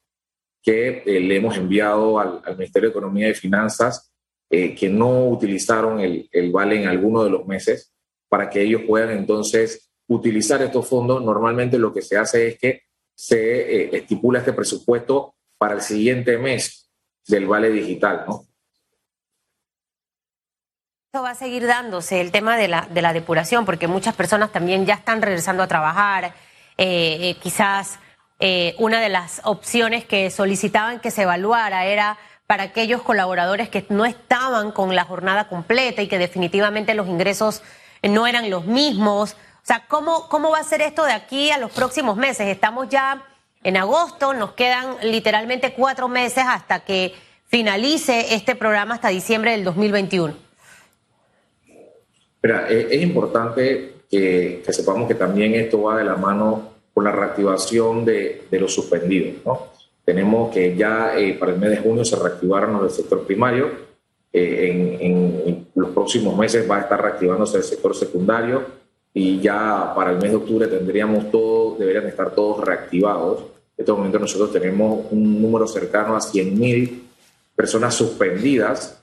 que 0.61 1.03
eh, 1.05 1.19
le 1.19 1.37
hemos 1.37 1.57
enviado 1.57 2.19
al, 2.19 2.41
al 2.43 2.57
Ministerio 2.57 2.89
de 2.89 2.91
Economía 2.91 3.29
y 3.29 3.33
Finanzas 3.33 4.11
eh, 4.53 4.75
que 4.75 4.89
no 4.89 5.29
utilizaron 5.29 6.01
el, 6.01 6.27
el, 6.29 6.51
vale 6.51 6.81
en 6.81 6.89
alguno 6.89 7.23
de 7.23 7.29
los 7.29 7.47
meses 7.47 7.93
para 8.27 8.49
que 8.49 8.61
ellos 8.61 8.81
puedan 8.85 9.11
entonces 9.11 9.89
utilizar 10.07 10.61
estos 10.61 10.89
fondos. 10.89 11.23
Normalmente 11.23 11.79
lo 11.79 11.93
que 11.93 12.01
se 12.01 12.17
hace 12.17 12.49
es 12.49 12.59
que 12.59 12.81
se 13.21 13.37
eh, 13.37 13.89
estipula 13.93 14.39
este 14.39 14.51
presupuesto 14.51 15.35
para 15.59 15.75
el 15.75 15.81
siguiente 15.81 16.39
mes 16.39 16.89
del 17.27 17.45
vale 17.45 17.69
digital, 17.69 18.25
¿no? 18.27 18.45
Esto 21.13 21.21
va 21.21 21.29
a 21.29 21.35
seguir 21.35 21.67
dándose 21.67 22.19
el 22.19 22.31
tema 22.31 22.57
de 22.57 22.67
la, 22.67 22.87
de 22.89 23.01
la 23.03 23.13
depuración, 23.13 23.63
porque 23.63 23.87
muchas 23.87 24.15
personas 24.15 24.51
también 24.51 24.87
ya 24.87 24.95
están 24.95 25.21
regresando 25.21 25.61
a 25.61 25.67
trabajar. 25.67 26.33
Eh, 26.77 27.35
quizás 27.43 27.99
una 28.79 28.99
de 28.99 29.09
las 29.09 29.39
opciones 29.43 30.03
que 30.03 30.31
solicitaban 30.31 30.99
que 30.99 31.11
se 31.11 31.21
evaluara 31.21 31.85
era 31.85 32.17
para 32.47 32.63
aquellos 32.63 33.03
colaboradores 33.03 33.69
que 33.69 33.85
no 33.89 34.03
estaban 34.03 34.71
con 34.71 34.95
la 34.95 35.03
jornada 35.03 35.47
completa 35.47 36.01
y 36.01 36.07
que 36.07 36.17
definitivamente 36.17 36.95
los 36.95 37.07
ingresos 37.07 37.61
no 38.01 38.25
eran 38.25 38.49
los 38.49 38.65
mismos. 38.65 39.35
O 39.63 39.65
sea, 39.65 39.85
¿cómo, 39.87 40.27
cómo 40.27 40.49
va 40.49 40.59
a 40.59 40.63
ser 40.63 40.81
esto 40.81 41.05
de 41.05 41.13
aquí 41.13 41.51
a 41.51 41.59
los 41.59 41.71
próximos 41.71 42.17
meses? 42.17 42.47
Estamos 42.47 42.89
ya 42.89 43.23
en 43.63 43.77
agosto, 43.77 44.33
nos 44.33 44.53
quedan 44.53 44.95
literalmente 45.03 45.73
cuatro 45.73 46.07
meses 46.07 46.43
hasta 46.47 46.79
que 46.83 47.13
finalice 47.45 48.33
este 48.33 48.55
programa 48.55 48.95
hasta 48.95 49.09
diciembre 49.09 49.51
del 49.51 49.63
2021. 49.63 50.33
Mira, 52.41 52.67
es 52.69 53.01
importante 53.03 54.01
que, 54.09 54.63
sepamos 54.67 55.07
que 55.07 55.13
también 55.13 55.53
esto 55.53 55.83
va 55.83 55.97
de 55.97 56.05
la 56.05 56.15
mano 56.15 56.71
con 56.91 57.03
la 57.03 57.11
reactivación 57.11 58.03
de, 58.03 58.47
los 58.51 58.73
suspendidos. 58.73 59.35
Tenemos 60.03 60.51
que 60.51 60.75
ya 60.75 61.15
eh, 61.15 61.33
para 61.33 61.51
el 61.51 61.59
mes 61.59 61.69
de 61.69 61.77
junio 61.77 62.03
se 62.03 62.15
reactivaron 62.15 62.81
del 62.81 62.89
sector 62.89 63.27
primario. 63.27 63.91
Eh, 64.33 64.97
en, 64.99 65.41
en, 65.45 65.67
los 65.75 65.91
próximos 65.91 66.35
meses 66.35 66.69
va 66.69 66.77
a 66.77 66.81
estar 66.81 66.99
reactivándose 66.99 67.57
el 67.57 67.63
sector 67.63 67.95
secundario 67.95 68.80
y 69.13 69.39
ya 69.39 69.93
para 69.95 70.11
el 70.11 70.17
mes 70.17 70.31
de 70.31 70.37
octubre 70.37 70.67
tendríamos 70.67 71.29
todo, 71.31 71.75
deberían 71.77 72.07
estar 72.07 72.33
todos 72.33 72.63
reactivados. 72.65 73.39
En 73.77 73.83
este 73.83 73.91
momento 73.91 74.19
nosotros 74.19 74.51
tenemos 74.51 75.05
un 75.11 75.41
número 75.41 75.67
cercano 75.67 76.15
a 76.15 76.19
100.000 76.19 77.01
personas 77.55 77.93
suspendidas. 77.93 79.01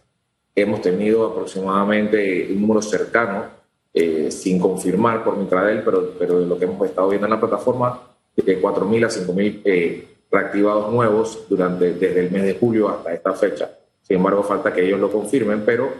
Hemos 0.55 0.81
tenido 0.81 1.27
aproximadamente 1.27 2.49
un 2.51 2.61
número 2.63 2.83
cercano, 2.83 3.45
eh, 3.93 4.31
sin 4.31 4.59
confirmar 4.59 5.25
por 5.25 5.37
Mitradel, 5.37 5.83
pero, 5.83 6.15
pero 6.19 6.41
lo 6.41 6.59
que 6.59 6.65
hemos 6.65 6.89
estado 6.89 7.09
viendo 7.09 7.27
en 7.27 7.33
la 7.33 7.41
plataforma, 7.41 8.01
de 8.37 8.63
4.000 8.63 9.05
a 9.05 9.09
5.000 9.09 9.61
eh, 9.65 10.09
reactivados 10.31 10.93
nuevos 10.93 11.45
durante, 11.49 11.95
desde 11.95 12.21
el 12.21 12.31
mes 12.31 12.45
de 12.45 12.55
julio 12.55 12.89
hasta 12.89 13.13
esta 13.13 13.33
fecha. 13.35 13.71
Sin 14.03 14.17
embargo, 14.17 14.43
falta 14.43 14.73
que 14.73 14.87
ellos 14.87 15.01
lo 15.01 15.11
confirmen, 15.11 15.63
pero 15.67 15.93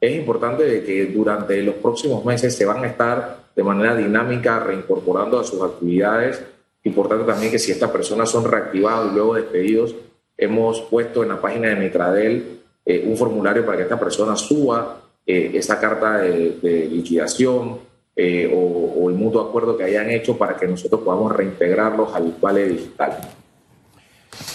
es 0.00 0.16
importante 0.16 0.64
de 0.64 0.82
que 0.82 1.06
durante 1.06 1.62
los 1.62 1.76
próximos 1.76 2.24
meses 2.24 2.56
se 2.56 2.64
van 2.64 2.82
a 2.82 2.88
estar 2.88 3.41
de 3.54 3.62
manera 3.62 3.94
dinámica 3.96 4.60
reincorporando 4.60 5.38
a 5.38 5.44
sus 5.44 5.62
actividades. 5.62 6.42
Importante 6.84 7.24
también 7.24 7.52
que 7.52 7.58
si 7.58 7.70
estas 7.70 7.90
personas 7.90 8.30
son 8.30 8.44
reactivadas 8.44 9.12
y 9.12 9.14
luego 9.14 9.34
despedidos, 9.34 9.94
hemos 10.36 10.80
puesto 10.82 11.22
en 11.22 11.28
la 11.28 11.40
página 11.40 11.68
de 11.68 11.76
Mitradel 11.76 12.60
eh, 12.84 13.04
un 13.06 13.16
formulario 13.16 13.64
para 13.64 13.76
que 13.76 13.84
esta 13.84 13.98
persona 13.98 14.36
suba 14.36 15.00
eh, 15.24 15.52
esa 15.54 15.78
carta 15.78 16.18
de, 16.18 16.88
liquidación 16.90 17.78
eh, 18.16 18.50
o, 18.52 19.08
el 19.08 19.14
mutuo 19.14 19.40
acuerdo 19.40 19.76
que 19.76 19.84
hayan 19.84 20.10
hecho 20.10 20.36
para 20.36 20.56
que 20.56 20.66
nosotros 20.66 21.02
podamos 21.02 21.32
reintegrarlos 21.32 22.12
al 22.14 22.34
vale 22.40 22.68
digital. 22.68 23.18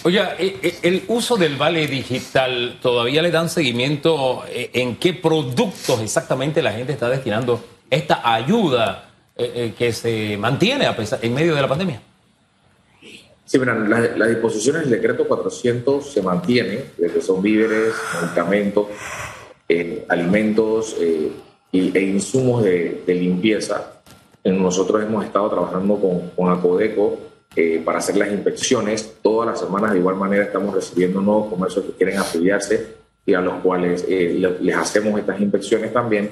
Oye, 0.03 0.21
el 0.81 1.03
uso 1.07 1.37
del 1.37 1.55
vale 1.55 1.85
digital, 1.87 2.79
¿todavía 2.81 3.21
le 3.21 3.29
dan 3.29 3.47
seguimiento 3.47 4.43
en 4.49 4.95
qué 4.95 5.13
productos 5.13 6.01
exactamente 6.01 6.61
la 6.63 6.73
gente 6.73 6.93
está 6.93 7.09
destinando 7.09 7.61
esta 7.89 8.33
ayuda 8.33 9.09
que 9.35 9.93
se 9.93 10.35
mantiene 10.37 10.87
a 10.87 10.95
pesar, 10.95 11.19
en 11.21 11.33
medio 11.33 11.53
de 11.53 11.61
la 11.61 11.67
pandemia? 11.67 12.01
Sí, 13.47 13.57
mira, 13.59 13.75
las, 13.75 14.27
disposiciones 14.27 14.81
del 14.81 14.91
decreto 14.91 15.25
400 15.25 16.11
se 16.11 16.21
mantienen, 16.21 16.83
que 16.97 17.21
son 17.21 17.41
víveres, 17.41 17.93
medicamentos, 18.21 18.87
eh, 19.69 20.03
alimentos 20.09 20.97
eh, 20.99 21.31
e 21.71 22.01
insumos 22.01 22.61
de, 22.61 23.03
limpieza. 23.07 24.01
Nosotros 24.43 25.01
hemos 25.01 25.23
estado 25.23 25.49
trabajando 25.49 25.95
con, 25.95 26.29
con 26.31 26.51
Acodeco 26.51 27.19
eh, 27.55 27.81
para 27.85 27.99
hacer 27.99 28.17
las 28.17 28.33
inspecciones. 28.33 29.15
Todas 29.21 29.47
las 29.47 29.61
semanas, 29.61 29.93
de 29.93 29.99
igual 29.99 30.17
manera, 30.17 30.43
estamos 30.43 30.75
recibiendo 30.75 31.21
nuevos 31.21 31.47
comercios 31.47 31.85
que 31.85 31.91
quieren 31.93 32.17
afiliarse 32.17 32.97
y 33.25 33.33
a 33.33 33.39
los 33.39 33.61
cuales 33.61 34.05
les 34.09 34.75
hacemos 34.75 35.17
estas 35.17 35.39
inspecciones 35.39 35.93
también. 35.93 36.31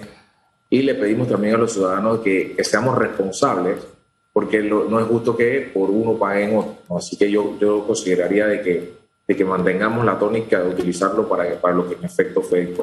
Y 0.76 0.82
le 0.82 0.94
pedimos 0.94 1.30
también 1.30 1.56
a 1.56 1.58
los 1.58 1.72
ciudadanos 1.72 2.20
que, 2.20 2.54
seamos 2.66 2.98
responsables 2.98 3.78
porque 4.34 4.62
no 4.62 5.00
es 5.00 5.08
justo 5.08 5.38
que 5.38 5.72
por 5.74 5.90
uno 5.90 6.20
paguen 6.20 6.58
otro. 6.58 6.98
Así 6.98 7.16
que 7.16 7.32
yo, 7.32 7.58
yo 7.62 7.88
consideraría 7.88 8.46
de 8.46 8.62
que, 8.62 8.94
de 9.26 9.36
que 9.38 9.46
mantengamos 9.46 10.04
la 10.04 10.20
tónica 10.20 10.60
de 10.60 10.72
utilizarlo 10.72 11.30
para, 11.30 11.62
para 11.62 11.74
lo 11.74 11.88
que 11.88 11.96
en 11.96 12.04
efecto 12.04 12.42
fue 12.42 12.74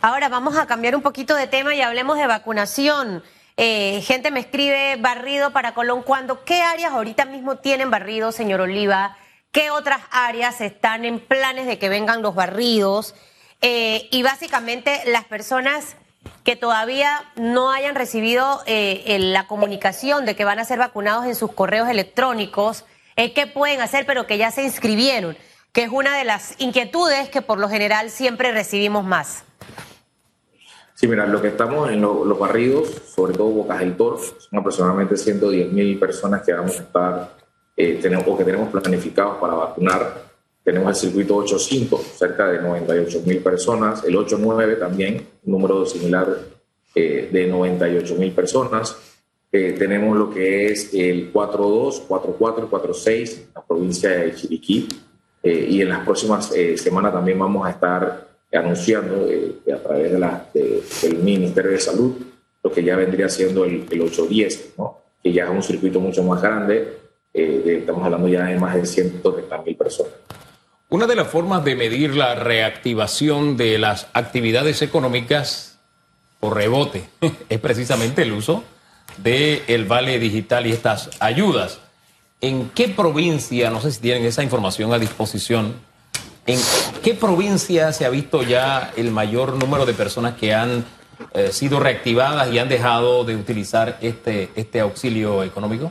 Ahora 0.00 0.30
vamos 0.30 0.56
a 0.56 0.66
cambiar 0.66 0.96
un 0.96 1.02
poquito 1.02 1.34
de 1.34 1.46
tema 1.46 1.74
y 1.74 1.82
hablemos 1.82 2.16
de 2.16 2.26
vacunación. 2.26 3.22
Eh, 3.58 4.00
gente 4.00 4.30
me 4.30 4.40
escribe 4.40 4.96
barrido 4.98 5.50
para 5.50 5.74
Colón. 5.74 6.00
¿Cuándo? 6.04 6.42
¿Qué 6.42 6.62
áreas 6.62 6.92
ahorita 6.92 7.26
mismo 7.26 7.58
tienen 7.58 7.90
barrido, 7.90 8.32
señor 8.32 8.62
Oliva? 8.62 9.18
¿Qué 9.52 9.70
otras 9.70 10.00
áreas 10.10 10.62
están 10.62 11.04
en 11.04 11.20
planes 11.20 11.66
de 11.66 11.78
que 11.78 11.90
vengan 11.90 12.22
los 12.22 12.34
barridos? 12.34 13.14
Eh, 13.60 14.08
y 14.10 14.22
básicamente 14.22 15.02
las 15.04 15.24
personas 15.24 15.96
que 16.44 16.56
todavía 16.56 17.24
no 17.36 17.70
hayan 17.70 17.94
recibido 17.94 18.60
eh, 18.66 19.16
la 19.18 19.46
comunicación 19.46 20.26
de 20.26 20.36
que 20.36 20.44
van 20.44 20.58
a 20.58 20.64
ser 20.64 20.78
vacunados 20.78 21.26
en 21.26 21.34
sus 21.34 21.52
correos 21.52 21.88
electrónicos, 21.88 22.84
eh, 23.16 23.32
¿qué 23.32 23.46
pueden 23.46 23.80
hacer 23.80 24.04
pero 24.06 24.26
que 24.26 24.38
ya 24.38 24.50
se 24.50 24.62
inscribieron? 24.62 25.36
Que 25.72 25.84
es 25.84 25.90
una 25.90 26.16
de 26.16 26.24
las 26.24 26.54
inquietudes 26.58 27.28
que 27.30 27.42
por 27.42 27.58
lo 27.58 27.68
general 27.68 28.10
siempre 28.10 28.52
recibimos 28.52 29.04
más. 29.04 29.44
Sí, 30.94 31.08
mira, 31.08 31.26
lo 31.26 31.42
que 31.42 31.48
estamos 31.48 31.90
en 31.90 32.00
los 32.00 32.38
barridos, 32.38 32.88
sobre 33.14 33.32
todo 33.32 33.48
Bocas 33.48 33.80
del 33.80 33.96
Toro, 33.96 34.18
son 34.18 34.58
aproximadamente 34.58 35.16
110 35.16 35.72
mil 35.72 35.98
personas 35.98 36.42
que 36.42 36.52
vamos 36.52 36.78
a 36.78 36.82
estar, 36.82 37.36
eh, 37.76 37.98
tenemos, 38.00 38.24
o 38.28 38.38
que 38.38 38.44
tenemos 38.44 38.68
planificados 38.68 39.38
para 39.38 39.54
vacunar 39.54 40.23
tenemos 40.64 40.90
el 40.90 41.10
circuito 41.10 41.36
8.5, 41.44 42.00
cerca 42.00 42.48
de 42.48 42.60
98 42.60 43.22
mil 43.26 43.38
personas. 43.40 44.02
El 44.02 44.16
8.9 44.16 44.78
también, 44.78 45.26
un 45.44 45.52
número 45.52 45.84
similar 45.84 46.38
eh, 46.94 47.28
de 47.30 47.46
98 47.46 48.14
mil 48.14 48.32
personas. 48.32 48.96
Eh, 49.52 49.76
tenemos 49.78 50.16
lo 50.16 50.30
que 50.30 50.72
es 50.72 50.94
el 50.94 51.30
4.2, 51.30 52.08
4.4 52.08 52.64
y 52.64 52.70
4.6, 52.70 53.40
la 53.54 53.62
provincia 53.62 54.10
de 54.10 54.34
Chiriquí. 54.34 54.88
Eh, 55.42 55.66
y 55.68 55.82
en 55.82 55.90
las 55.90 56.02
próximas 56.02 56.50
semanas 56.76 57.12
también 57.12 57.38
vamos 57.38 57.66
a 57.66 57.70
estar 57.70 58.28
anunciando 58.50 59.28
a 59.70 59.76
través 59.76 60.12
de 60.12 60.18
la, 60.18 60.48
del 60.54 61.18
Ministerio 61.18 61.72
de 61.72 61.78
Salud 61.78 62.14
lo 62.62 62.72
que 62.72 62.82
ya 62.82 62.96
vendría 62.96 63.28
siendo 63.28 63.66
el, 63.66 63.84
el 63.90 64.00
8.10, 64.00 64.78
¿no? 64.78 65.00
que 65.22 65.30
ya 65.30 65.44
es 65.44 65.50
un 65.50 65.62
circuito 65.62 66.00
mucho 66.00 66.22
más 66.22 66.40
grande. 66.40 66.96
estamos 67.34 68.02
hablando 68.02 68.26
ya 68.28 68.46
de 68.46 68.58
más 68.58 68.74
de 68.74 68.86
130 68.86 69.62
mil 69.62 69.76
personas. 69.76 70.14
Una 70.94 71.08
de 71.08 71.16
las 71.16 71.26
formas 71.26 71.64
de 71.64 71.74
medir 71.74 72.14
la 72.14 72.36
reactivación 72.36 73.56
de 73.56 73.78
las 73.78 74.06
actividades 74.12 74.80
económicas 74.80 75.76
por 76.38 76.54
rebote 76.54 77.08
es 77.48 77.58
precisamente 77.58 78.22
el 78.22 78.30
uso 78.30 78.62
del 79.20 79.86
vale 79.86 80.20
digital 80.20 80.68
y 80.68 80.70
estas 80.70 81.10
ayudas. 81.18 81.80
¿En 82.40 82.70
qué 82.70 82.86
provincia, 82.86 83.70
no 83.70 83.80
sé 83.80 83.90
si 83.90 84.02
tienen 84.02 84.24
esa 84.24 84.44
información 84.44 84.92
a 84.92 85.00
disposición, 85.00 85.74
en 86.46 86.60
qué 87.02 87.14
provincia 87.14 87.92
se 87.92 88.04
ha 88.04 88.08
visto 88.08 88.44
ya 88.44 88.92
el 88.96 89.10
mayor 89.10 89.54
número 89.54 89.86
de 89.86 89.94
personas 89.94 90.34
que 90.36 90.54
han 90.54 90.84
eh, 91.32 91.50
sido 91.50 91.80
reactivadas 91.80 92.52
y 92.52 92.60
han 92.60 92.68
dejado 92.68 93.24
de 93.24 93.34
utilizar 93.34 93.98
este, 94.00 94.50
este 94.54 94.78
auxilio 94.78 95.42
económico? 95.42 95.90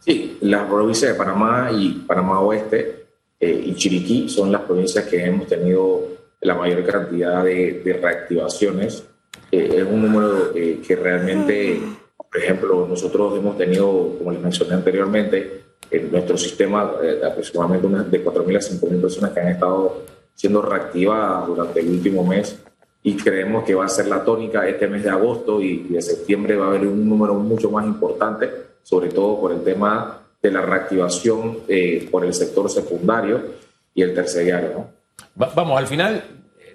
Sí, 0.00 0.36
la 0.42 0.68
provincia 0.68 1.08
de 1.08 1.14
Panamá 1.14 1.70
y 1.72 2.04
Panamá 2.06 2.40
Oeste 2.40 3.05
eh, 3.38 3.64
y 3.66 3.74
Chiriquí 3.74 4.28
son 4.28 4.50
las 4.50 4.62
provincias 4.62 5.06
que 5.06 5.24
hemos 5.24 5.46
tenido 5.46 6.08
la 6.40 6.54
mayor 6.54 6.84
cantidad 6.84 7.44
de, 7.44 7.98
reactivaciones. 8.00 9.04
Eh, 9.50 9.76
es 9.76 9.84
un 9.84 10.02
número 10.02 10.54
eh, 10.54 10.80
que 10.86 10.96
realmente, 10.96 11.80
por 12.16 12.40
ejemplo, 12.40 12.86
nosotros 12.88 13.38
hemos 13.38 13.58
tenido, 13.58 14.14
como 14.18 14.32
les 14.32 14.40
mencioné 14.40 14.74
anteriormente, 14.74 15.64
en 15.90 16.10
nuestro 16.10 16.36
sistema 16.36 16.94
aproximadamente 17.24 17.86
unas 17.86 18.10
de 18.10 18.24
4.000 18.24 18.56
a 18.56 18.60
5.000 18.60 19.00
personas 19.00 19.30
que 19.30 19.40
han 19.40 19.48
estado 19.48 20.02
siendo 20.34 20.60
reactivadas 20.60 21.46
durante 21.46 21.80
el 21.80 21.90
último 21.90 22.24
mes 22.24 22.58
y 23.04 23.16
creemos 23.16 23.62
que 23.62 23.74
va 23.74 23.84
a 23.84 23.88
ser 23.88 24.08
la 24.08 24.24
tónica 24.24 24.66
este 24.68 24.88
mes 24.88 25.04
de 25.04 25.10
agosto 25.10 25.62
y, 25.62 25.86
y 25.88 25.92
de 25.92 26.02
septiembre 26.02 26.56
va 26.56 26.66
a 26.66 26.68
haber 26.70 26.88
un 26.88 27.08
número 27.08 27.34
mucho 27.34 27.70
más 27.70 27.86
importante, 27.86 28.50
sobre 28.82 29.10
todo 29.10 29.40
por 29.40 29.52
el 29.52 29.62
tema 29.62 30.25
de 30.46 30.52
la 30.52 30.62
reactivación 30.62 31.58
eh, 31.68 32.08
por 32.10 32.24
el 32.24 32.32
sector 32.32 32.70
secundario 32.70 33.54
y 33.94 34.02
el 34.02 34.14
terciario. 34.14 34.88
vamos, 35.34 35.78
al 35.78 35.86
final 35.86 36.24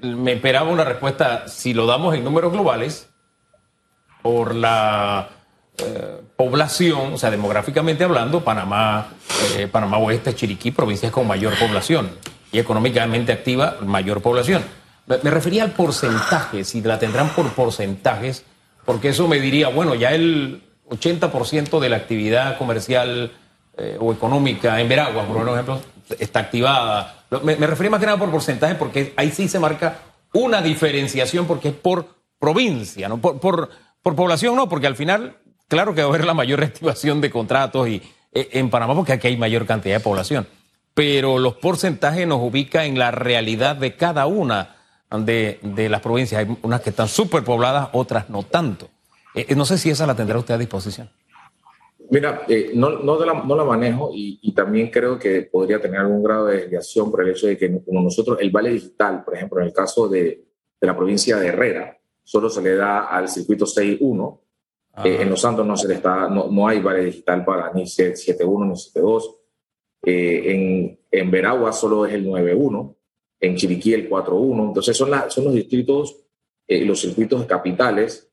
me 0.02 0.34
esperaba 0.34 0.70
una 0.70 0.84
respuesta, 0.84 1.48
si 1.48 1.74
lo 1.74 1.86
damos 1.86 2.16
en 2.16 2.24
números 2.24 2.52
globales, 2.52 3.08
por 4.22 4.54
la 4.54 5.30
eh, 5.78 6.22
población, 6.36 7.14
o 7.14 7.18
sea, 7.18 7.32
demográficamente 7.32 8.04
hablando, 8.04 8.44
Panamá, 8.44 9.08
eh, 9.58 9.68
Panamá 9.68 9.98
Oeste, 9.98 10.36
Chiriquí, 10.36 10.72
provincias 10.72 11.12
con 11.12 11.28
mayor 11.28 11.58
población 11.58 12.10
y 12.52 12.60
económicamente 12.60 13.32
activa, 13.32 13.78
mayor 13.82 14.22
población. 14.22 14.64
Me, 15.08 15.18
me 15.24 15.32
refería 15.32 15.64
al 15.64 15.72
porcentaje, 15.72 16.64
si 16.64 16.82
la 16.82 17.00
tendrán 17.00 17.30
por 17.30 17.50
porcentajes, 17.54 18.44
porque 18.86 19.10
eso 19.10 19.28
me 19.28 19.40
diría, 19.40 19.70
bueno, 19.70 19.96
ya 19.96 20.12
el 20.12 20.64
80% 20.90 21.80
de 21.80 21.90
la 21.90 21.98
actividad 21.98 22.58
comercial 22.58 23.32
eh, 23.78 23.98
o 24.00 24.12
económica 24.12 24.80
en 24.80 24.90
Veragua, 24.90 25.26
por 25.26 25.48
ejemplo, 25.48 25.80
está 26.20 26.42
activada. 26.42 27.26
Me, 27.44 27.56
refería 27.56 27.90
más 27.90 28.00
que 28.00 28.06
nada 28.06 28.18
por 28.18 28.30
porcentaje 28.30 28.76
porque 28.76 29.14
ahí 29.16 29.32
sí 29.32 29.48
se 29.48 29.60
marca 29.60 30.00
una 30.34 30.62
diferenciación 30.62 31.46
porque 31.46 31.70
es 31.70 31.76
por 31.76 32.16
provincia, 32.40 33.08
no 33.08 33.20
por, 33.20 33.40
por, 33.40 33.70
población, 34.16 34.56
no, 34.56 34.68
porque 34.68 34.88
al 34.88 34.96
final, 34.96 35.38
claro 35.68 35.96
que 35.96 36.02
va 36.02 36.08
a 36.08 36.10
haber 36.10 36.26
la 36.26 36.34
mayor 36.34 36.60
reactivación 36.62 37.22
de 37.22 37.30
contratos 37.30 37.88
y, 37.88 38.02
eh, 38.34 38.50
en 38.54 38.70
Panamá 38.70 38.96
porque 38.96 39.14
aquí 39.14 39.28
hay 39.28 39.38
mayor 39.38 39.66
cantidad 39.66 39.96
de 39.96 40.02
población. 40.02 40.48
Pero 40.94 41.40
los 41.40 41.54
porcentajes 41.54 42.28
nos 42.28 42.42
ubican 42.42 42.84
en 42.84 43.00
la 43.00 43.12
realidad 43.12 43.78
de 43.78 43.96
cada 43.96 44.26
una 44.26 44.76
de, 45.10 45.60
de 45.62 45.88
las 45.88 46.02
provincias. 46.02 46.40
Hay 46.40 46.58
unas 46.64 46.82
que 46.82 46.90
están 46.90 47.08
súper 47.08 47.46
pobladas, 47.46 47.90
otras 47.94 48.30
no 48.30 48.44
tanto. 48.44 48.90
Eh, 49.34 49.56
no 49.56 49.66
sé 49.66 49.78
si 49.78 49.90
esa 49.90 50.06
la 50.06 50.16
tendrá 50.16 50.38
usted 50.38 50.56
a 50.56 50.58
disposición. 50.58 51.10
Mira, 52.12 52.44
eh, 52.50 52.72
no, 52.76 52.90
no, 53.00 53.26
la, 53.26 53.34
no, 53.34 53.56
la, 53.56 53.64
manejo 53.64 54.12
y, 54.14 54.38
y, 54.42 54.54
también 54.54 54.92
creo 54.92 55.18
que 55.18 55.44
podría 55.44 55.80
tener 55.80 56.02
algún 56.02 56.22
grado 56.22 56.48
de 56.48 56.58
desviación 56.58 57.10
por 57.10 57.24
el 57.24 57.30
hecho 57.30 57.48
de 57.48 57.58
que 57.58 57.82
como 57.86 58.02
nosotros, 58.02 58.38
el 58.42 58.52
vale 58.52 58.72
digital, 58.72 59.24
por 59.24 59.34
ejemplo, 59.34 59.62
en 59.62 59.68
el 59.68 59.74
caso 59.74 60.10
de, 60.10 60.44
de 60.82 60.88
la 60.88 60.98
provincia 60.98 61.38
de 61.38 61.48
Herrera, 61.48 61.98
solo 62.22 62.50
se 62.50 62.62
le 62.62 62.76
da 62.76 63.06
al 63.06 63.30
circuito 63.30 63.66
6.1. 63.66 64.40
Eh, 65.06 65.22
en 65.22 65.30
Los 65.30 65.40
Santos 65.40 65.66
no, 65.66 65.78
se 65.78 65.88
le 65.88 65.94
está, 65.94 66.28
no, 66.28 66.50
no 66.52 66.68
hay 66.68 66.82
vale 66.82 67.06
digital 67.06 67.46
para 67.46 67.72
ni 67.72 67.84
7.1 67.84 68.68
ni 68.68 68.74
7.2. 68.74 69.36
Eh, 70.04 70.52
en, 70.52 71.00
en 71.12 71.32
Veragua 71.32 71.72
solo 71.72 72.06
es 72.06 72.14
el 72.14 72.26
9.1. 72.26 72.96
En 73.40 73.56
Chiriquí 73.56 73.94
el 73.94 74.10
4.1. 74.10 74.68
Entonces 74.68 74.98
son, 74.98 75.12
la, 75.12 75.30
son 75.30 75.46
los 75.46 75.54
distritos, 75.54 76.26
eh, 76.68 76.84
los 76.84 77.00
circuitos 77.00 77.46
capitales 77.46 78.31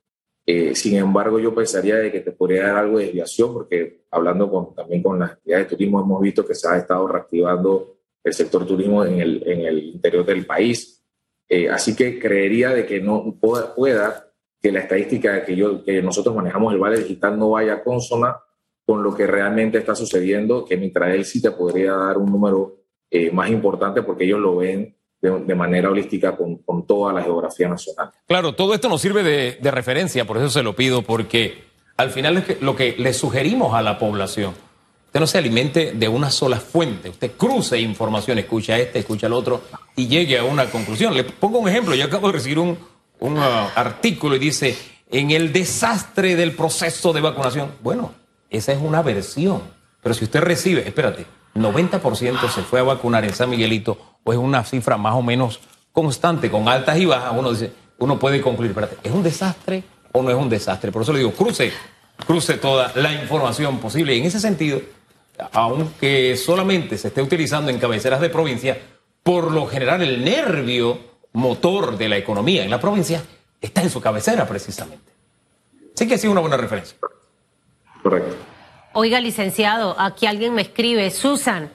eh, 0.50 0.74
sin 0.74 0.96
embargo, 0.96 1.38
yo 1.38 1.54
pensaría 1.54 1.96
de 1.96 2.10
que 2.10 2.20
te 2.20 2.32
podría 2.32 2.68
dar 2.68 2.78
algo 2.78 2.96
de 2.96 3.04
desviación, 3.04 3.52
porque 3.52 4.04
hablando 4.10 4.50
con, 4.50 4.74
también 4.74 5.02
con 5.02 5.18
las 5.18 5.32
actividades 5.32 5.66
de 5.66 5.76
turismo, 5.76 6.00
hemos 6.00 6.22
visto 6.22 6.46
que 6.46 6.54
se 6.54 6.66
ha 6.66 6.78
estado 6.78 7.06
reactivando 7.06 7.98
el 8.24 8.32
sector 8.32 8.66
turismo 8.66 9.04
en 9.04 9.20
el, 9.20 9.42
en 9.46 9.60
el 9.66 9.78
interior 9.78 10.24
del 10.24 10.46
país. 10.46 11.04
Eh, 11.50 11.68
así 11.68 11.94
que 11.94 12.18
creería 12.18 12.70
de 12.70 12.86
que 12.86 12.98
no 12.98 13.36
pueda, 13.38 13.74
pueda, 13.74 14.32
que 14.58 14.72
la 14.72 14.80
estadística 14.80 15.44
que, 15.44 15.54
yo, 15.54 15.84
que 15.84 16.00
nosotros 16.00 16.34
manejamos 16.34 16.72
el 16.72 16.80
vale 16.80 17.00
digital 17.00 17.38
no 17.38 17.50
vaya 17.50 17.84
consona 17.84 18.34
con 18.86 19.02
lo 19.02 19.14
que 19.14 19.26
realmente 19.26 19.76
está 19.76 19.94
sucediendo, 19.94 20.64
que 20.64 20.78
mientras 20.78 21.14
él 21.14 21.26
sí 21.26 21.42
te 21.42 21.50
podría 21.50 21.92
dar 21.92 22.16
un 22.16 22.32
número 22.32 22.84
eh, 23.10 23.30
más 23.32 23.50
importante 23.50 24.00
porque 24.00 24.24
ellos 24.24 24.40
lo 24.40 24.56
ven 24.56 24.96
de, 25.20 25.54
manera 25.54 25.90
holística 25.90 26.36
con, 26.36 26.56
con, 26.58 26.86
toda 26.86 27.12
la 27.12 27.22
geografía 27.22 27.68
nacional. 27.68 28.10
Claro, 28.26 28.54
todo 28.54 28.74
esto 28.74 28.88
nos 28.88 29.00
sirve 29.00 29.22
de, 29.22 29.58
de, 29.60 29.70
referencia, 29.70 30.24
por 30.24 30.36
eso 30.36 30.48
se 30.48 30.62
lo 30.62 30.76
pido, 30.76 31.02
porque 31.02 31.64
al 31.96 32.10
final 32.10 32.36
es 32.38 32.44
que 32.44 32.58
lo 32.60 32.76
que 32.76 32.94
le 32.96 33.12
sugerimos 33.12 33.74
a 33.74 33.82
la 33.82 33.98
población, 33.98 34.54
usted 35.06 35.20
no 35.20 35.26
se 35.26 35.38
alimente 35.38 35.92
de 35.92 36.08
una 36.08 36.30
sola 36.30 36.58
fuente, 36.60 37.08
usted 37.08 37.32
cruce 37.36 37.80
información, 37.80 38.38
escucha 38.38 38.78
este, 38.78 39.00
escucha 39.00 39.26
el 39.26 39.32
otro 39.32 39.62
y 39.96 40.06
llegue 40.06 40.38
a 40.38 40.44
una 40.44 40.66
conclusión. 40.66 41.14
Le 41.14 41.24
pongo 41.24 41.58
un 41.58 41.68
ejemplo, 41.68 41.94
yo 41.94 42.04
acabo 42.04 42.28
de 42.28 42.34
recibir 42.34 42.58
un, 42.58 42.78
un 43.18 43.38
uh, 43.38 43.70
artículo 43.74 44.36
y 44.36 44.38
dice, 44.38 44.76
en 45.10 45.32
el 45.32 45.52
desastre 45.52 46.36
del 46.36 46.52
proceso 46.52 47.12
de 47.12 47.20
vacunación, 47.20 47.72
bueno, 47.82 48.14
esa 48.50 48.72
es 48.72 48.78
una 48.80 49.02
versión, 49.02 49.62
pero 50.02 50.14
si 50.14 50.24
usted 50.24 50.40
recibe, 50.40 50.86
espérate, 50.86 51.26
90% 51.62 52.48
se 52.50 52.62
fue 52.62 52.80
a 52.80 52.84
vacunar 52.84 53.24
en 53.24 53.34
San 53.34 53.50
Miguelito, 53.50 53.98
o 54.24 54.32
es 54.32 54.38
una 54.38 54.64
cifra 54.64 54.96
más 54.96 55.14
o 55.14 55.22
menos 55.22 55.60
constante, 55.92 56.50
con 56.50 56.68
altas 56.68 56.98
y 56.98 57.06
bajas, 57.06 57.32
uno 57.36 57.50
dice, 57.50 57.72
uno 57.98 58.18
puede 58.18 58.40
concluir, 58.40 58.70
espérate, 58.70 58.96
¿es 59.02 59.12
un 59.12 59.22
desastre 59.22 59.82
o 60.12 60.22
no 60.22 60.30
es 60.30 60.36
un 60.36 60.48
desastre? 60.48 60.92
Por 60.92 61.02
eso 61.02 61.12
le 61.12 61.20
digo, 61.20 61.32
cruce, 61.32 61.72
cruce 62.26 62.54
toda 62.54 62.92
la 62.94 63.12
información 63.12 63.78
posible. 63.78 64.14
Y 64.14 64.20
en 64.20 64.26
ese 64.26 64.40
sentido, 64.40 64.80
aunque 65.52 66.36
solamente 66.36 66.98
se 66.98 67.08
esté 67.08 67.22
utilizando 67.22 67.70
en 67.70 67.78
cabeceras 67.78 68.20
de 68.20 68.28
provincia, 68.28 68.78
por 69.22 69.50
lo 69.50 69.66
general 69.66 70.02
el 70.02 70.24
nervio 70.24 70.98
motor 71.32 71.98
de 71.98 72.08
la 72.08 72.16
economía 72.16 72.64
en 72.64 72.70
la 72.70 72.80
provincia 72.80 73.22
está 73.60 73.82
en 73.82 73.90
su 73.90 74.00
cabecera 74.00 74.46
precisamente. 74.46 75.12
Sí 75.94 76.06
que 76.06 76.14
ha 76.14 76.18
sido 76.18 76.32
una 76.32 76.40
buena 76.40 76.56
referencia. 76.56 76.96
Correcto. 78.02 78.36
Oiga, 78.94 79.20
licenciado, 79.20 79.94
aquí 80.00 80.26
alguien 80.26 80.54
me 80.54 80.62
escribe, 80.62 81.10
Susan, 81.10 81.70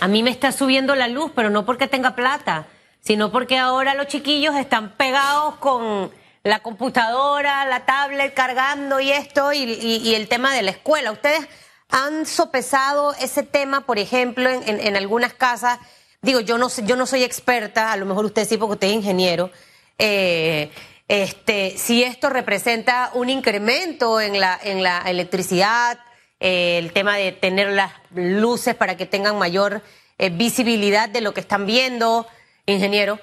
a 0.00 0.08
mí 0.08 0.22
me 0.22 0.30
está 0.30 0.52
subiendo 0.52 0.94
la 0.94 1.06
luz, 1.06 1.30
pero 1.34 1.50
no 1.50 1.66
porque 1.66 1.86
tenga 1.86 2.16
plata, 2.16 2.66
sino 3.00 3.30
porque 3.30 3.58
ahora 3.58 3.94
los 3.94 4.06
chiquillos 4.06 4.56
están 4.56 4.96
pegados 4.96 5.56
con 5.56 6.10
la 6.44 6.60
computadora, 6.60 7.66
la 7.66 7.84
tablet 7.84 8.32
cargando 8.32 9.00
y 9.00 9.12
esto, 9.12 9.52
y, 9.52 10.14
el 10.14 10.28
tema 10.28 10.54
de 10.54 10.62
la 10.62 10.70
escuela. 10.70 11.12
¿Ustedes 11.12 11.46
han 11.90 12.24
sopesado 12.24 13.14
ese 13.20 13.42
tema, 13.42 13.82
por 13.82 13.98
ejemplo, 13.98 14.48
en, 14.48 14.96
algunas 14.96 15.34
casas? 15.34 15.78
Digo, 16.22 16.40
yo 16.40 16.56
no, 16.56 16.68
yo 16.68 16.96
no 16.96 17.04
soy 17.06 17.22
experta, 17.22 17.92
a 17.92 17.96
lo 17.96 18.06
mejor 18.06 18.24
usted 18.24 18.48
sí 18.48 18.56
porque 18.56 18.74
usted 18.74 18.88
es 18.88 18.94
ingeniero. 18.94 19.50
Eh, 19.98 20.70
este, 21.06 21.76
si 21.76 22.02
esto 22.02 22.30
representa 22.30 23.10
un 23.12 23.28
incremento 23.28 24.20
en 24.20 24.40
la, 24.40 24.58
en 24.62 24.82
la 24.82 25.02
electricidad, 25.02 25.98
eh, 26.40 26.78
el 26.78 26.92
tema 26.92 27.16
de 27.16 27.32
tener 27.32 27.70
las 27.72 27.92
luces 28.14 28.74
para 28.74 28.96
que 28.96 29.06
tengan 29.06 29.38
mayor 29.38 29.82
eh, 30.18 30.30
visibilidad 30.30 31.08
de 31.08 31.20
lo 31.20 31.32
que 31.32 31.40
están 31.40 31.66
viendo, 31.66 32.26
ingeniero. 32.66 33.18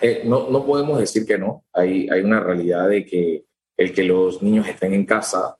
Eh, 0.00 0.22
no, 0.24 0.48
no, 0.50 0.64
podemos 0.64 0.98
decir 0.98 1.26
que 1.26 1.38
no. 1.38 1.64
Hay, 1.72 2.08
hay 2.08 2.20
una 2.22 2.40
realidad 2.40 2.88
de 2.88 3.04
que 3.04 3.44
el 3.76 3.92
que 3.92 4.04
los 4.04 4.42
niños 4.42 4.66
estén 4.68 4.94
en 4.94 5.06
casa 5.06 5.56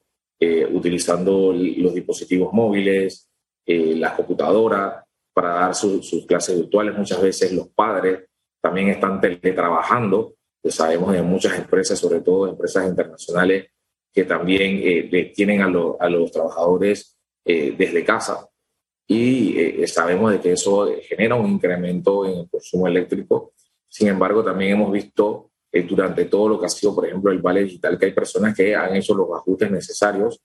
utilizando 0.73 1.55
los 1.55 1.95
dispositivos 1.95 2.53
móviles, 2.53 3.31
las 3.65 4.13
computadoras 4.13 5.05
para 5.33 5.55
dar 5.55 5.75
sus 5.75 6.27
clases 6.27 6.55
virtuales, 6.55 6.99
muchas 6.99 7.23
veces 7.23 7.51
los 7.53 7.69
padres 7.69 8.25
también 8.61 8.89
están 8.89 9.23
teletrabajando. 9.23 10.35
Pues 10.61 10.75
sabemos 10.75 11.15
de 11.15 11.23
muchas 11.23 11.59
empresas, 11.59 11.99
sobre 11.99 12.21
todo 12.21 12.47
empresas 12.47 12.87
internacionales, 12.87 13.69
que 14.15 14.25
también 14.25 14.81
eh, 14.83 15.33
tienen 15.35 15.61
a, 15.61 15.65
a, 15.65 16.09
los 16.09 16.31
trabajadores 16.31 17.19
eh, 17.45 17.75
desde 17.77 18.05
casa 18.05 18.49
y 19.09 19.59
eh, 19.59 19.87
sabemos 19.89 20.31
de 20.31 20.41
que 20.41 20.53
eso 20.53 20.89
genera 21.03 21.35
un 21.35 21.51
incremento 21.51 22.25
en 22.25 22.39
el 22.39 22.49
consumo 22.49 22.87
eléctrico. 22.87 23.53
Sin 23.89 24.09
embargo, 24.09 24.45
también 24.45 24.73
hemos 24.73 24.93
visto 24.93 25.51
durante 25.89 26.27
todo 26.27 26.51
lo 26.51 26.61
que 26.61 26.67
ha 26.67 26.69
sido, 26.69 26.95
por 26.95 27.05
ejemplo, 27.05 27.33
el 27.33 27.43
vale 27.43 27.65
digital, 27.65 27.99
que 27.99 28.07
hay 28.07 28.13
personas 28.13 28.57
que 28.57 28.77
han 28.77 28.95
hecho 28.95 29.13
los 29.13 29.29
ajustes 29.35 29.71
necesarios 29.71 30.41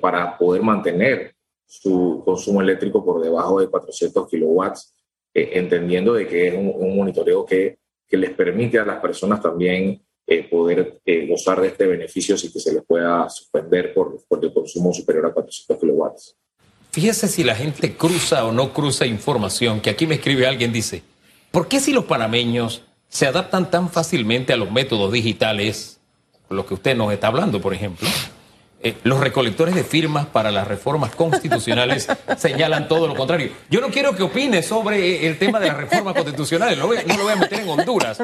para 0.00 0.36
poder 0.36 0.62
mantener 0.62 1.34
su 1.64 2.20
consumo 2.22 2.60
eléctrico 2.60 3.02
por 3.02 3.22
debajo 3.22 3.58
de 3.60 3.68
400 3.68 4.28
kilowatts, 4.28 4.94
entendiendo 5.32 6.12
de 6.12 6.28
que 6.28 6.48
es 6.48 6.54
un, 6.54 6.72
un 6.76 6.94
monitoreo 6.94 7.46
que, 7.46 7.78
que 8.06 8.18
les 8.18 8.32
permite 8.32 8.78
a 8.78 8.84
las 8.84 9.00
personas 9.00 9.40
también 9.40 10.04
eh, 10.26 10.48
poder 10.48 11.00
eh, 11.04 11.26
gozar 11.26 11.60
de 11.60 11.68
este 11.68 11.86
beneficio 11.86 12.38
sin 12.38 12.50
que 12.52 12.60
se 12.60 12.72
les 12.72 12.82
pueda 12.84 13.28
suspender 13.28 13.92
por, 13.92 14.24
por 14.26 14.42
el 14.42 14.52
consumo 14.52 14.92
superior 14.92 15.26
a 15.26 15.32
400 15.32 15.78
kilowatts. 15.78 16.36
Fíjese 16.92 17.28
si 17.28 17.44
la 17.44 17.54
gente 17.54 17.96
cruza 17.96 18.46
o 18.46 18.52
no 18.52 18.72
cruza 18.72 19.04
información, 19.04 19.80
que 19.80 19.90
aquí 19.90 20.06
me 20.06 20.14
escribe 20.14 20.46
alguien, 20.46 20.72
dice, 20.72 21.02
¿por 21.50 21.68
qué 21.68 21.80
si 21.80 21.92
los 21.92 22.04
panameños 22.04 22.82
se 23.08 23.26
adaptan 23.26 23.70
tan 23.70 23.90
fácilmente 23.90 24.52
a 24.52 24.56
los 24.56 24.70
métodos 24.70 25.12
digitales, 25.12 26.00
lo 26.48 26.64
que 26.64 26.74
usted 26.74 26.96
nos 26.96 27.12
está 27.12 27.26
hablando, 27.26 27.60
por 27.60 27.74
ejemplo? 27.74 28.08
Eh, 28.80 28.94
los 29.02 29.18
recolectores 29.18 29.74
de 29.74 29.82
firmas 29.82 30.26
para 30.26 30.50
las 30.50 30.68
reformas 30.68 31.14
constitucionales 31.14 32.06
señalan 32.38 32.86
todo 32.86 33.08
lo 33.08 33.14
contrario. 33.14 33.50
Yo 33.68 33.80
no 33.80 33.88
quiero 33.88 34.14
que 34.14 34.22
opine 34.22 34.62
sobre 34.62 35.26
el 35.26 35.36
tema 35.36 35.58
de 35.58 35.66
las 35.66 35.76
reformas 35.76 36.14
constitucionales, 36.14 36.78
no, 36.78 36.86
no 36.86 37.16
lo 37.16 37.24
voy 37.24 37.32
a 37.32 37.36
meter 37.36 37.60
en 37.60 37.68
Honduras, 37.68 38.22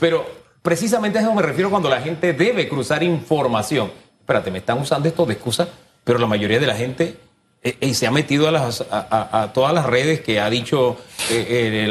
pero 0.00 0.49
Precisamente 0.62 1.18
a 1.18 1.22
eso 1.22 1.34
me 1.34 1.42
refiero 1.42 1.70
cuando 1.70 1.88
la 1.88 2.00
gente 2.00 2.32
debe 2.32 2.68
cruzar 2.68 3.02
información. 3.02 3.90
Espérate, 4.20 4.50
me 4.50 4.58
están 4.58 4.78
usando 4.78 5.08
esto 5.08 5.24
de 5.24 5.34
excusa, 5.34 5.68
pero 6.04 6.18
la 6.18 6.26
mayoría 6.26 6.58
de 6.58 6.66
la 6.66 6.76
gente 6.76 7.16
eh, 7.62 7.76
eh, 7.80 7.94
se 7.94 8.06
ha 8.06 8.10
metido 8.10 8.48
a, 8.48 8.50
las, 8.52 8.84
a, 8.90 9.50
todas 9.54 9.72
las 9.72 9.86
redes 9.86 10.20
que 10.20 10.40
ha 10.40 10.48
dicho, 10.50 10.98
eh, 11.30 11.86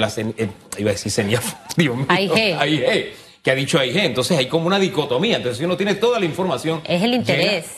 iba 0.78 0.90
a 0.90 0.94
decir 0.94 1.12
señal, 1.12 1.44
Dios 1.78 1.96
mío, 1.96 2.06
AIG. 2.10 3.14
que 3.44 3.52
ha 3.52 3.56
dicho 3.56 3.80
AIG. 3.80 3.98
Entonces 3.98 4.38
hay 4.38 4.48
como 4.48 4.68
una 4.68 4.80
dicotomía. 4.80 5.38
Entonces 5.38 5.58
si 5.58 5.66
uno 5.66 5.76
tiene 5.76 5.96
toda 5.96 6.20
la 6.20 6.26
información. 6.26 6.82
Es 6.86 7.02
el 7.02 7.14
interés. 7.14 7.78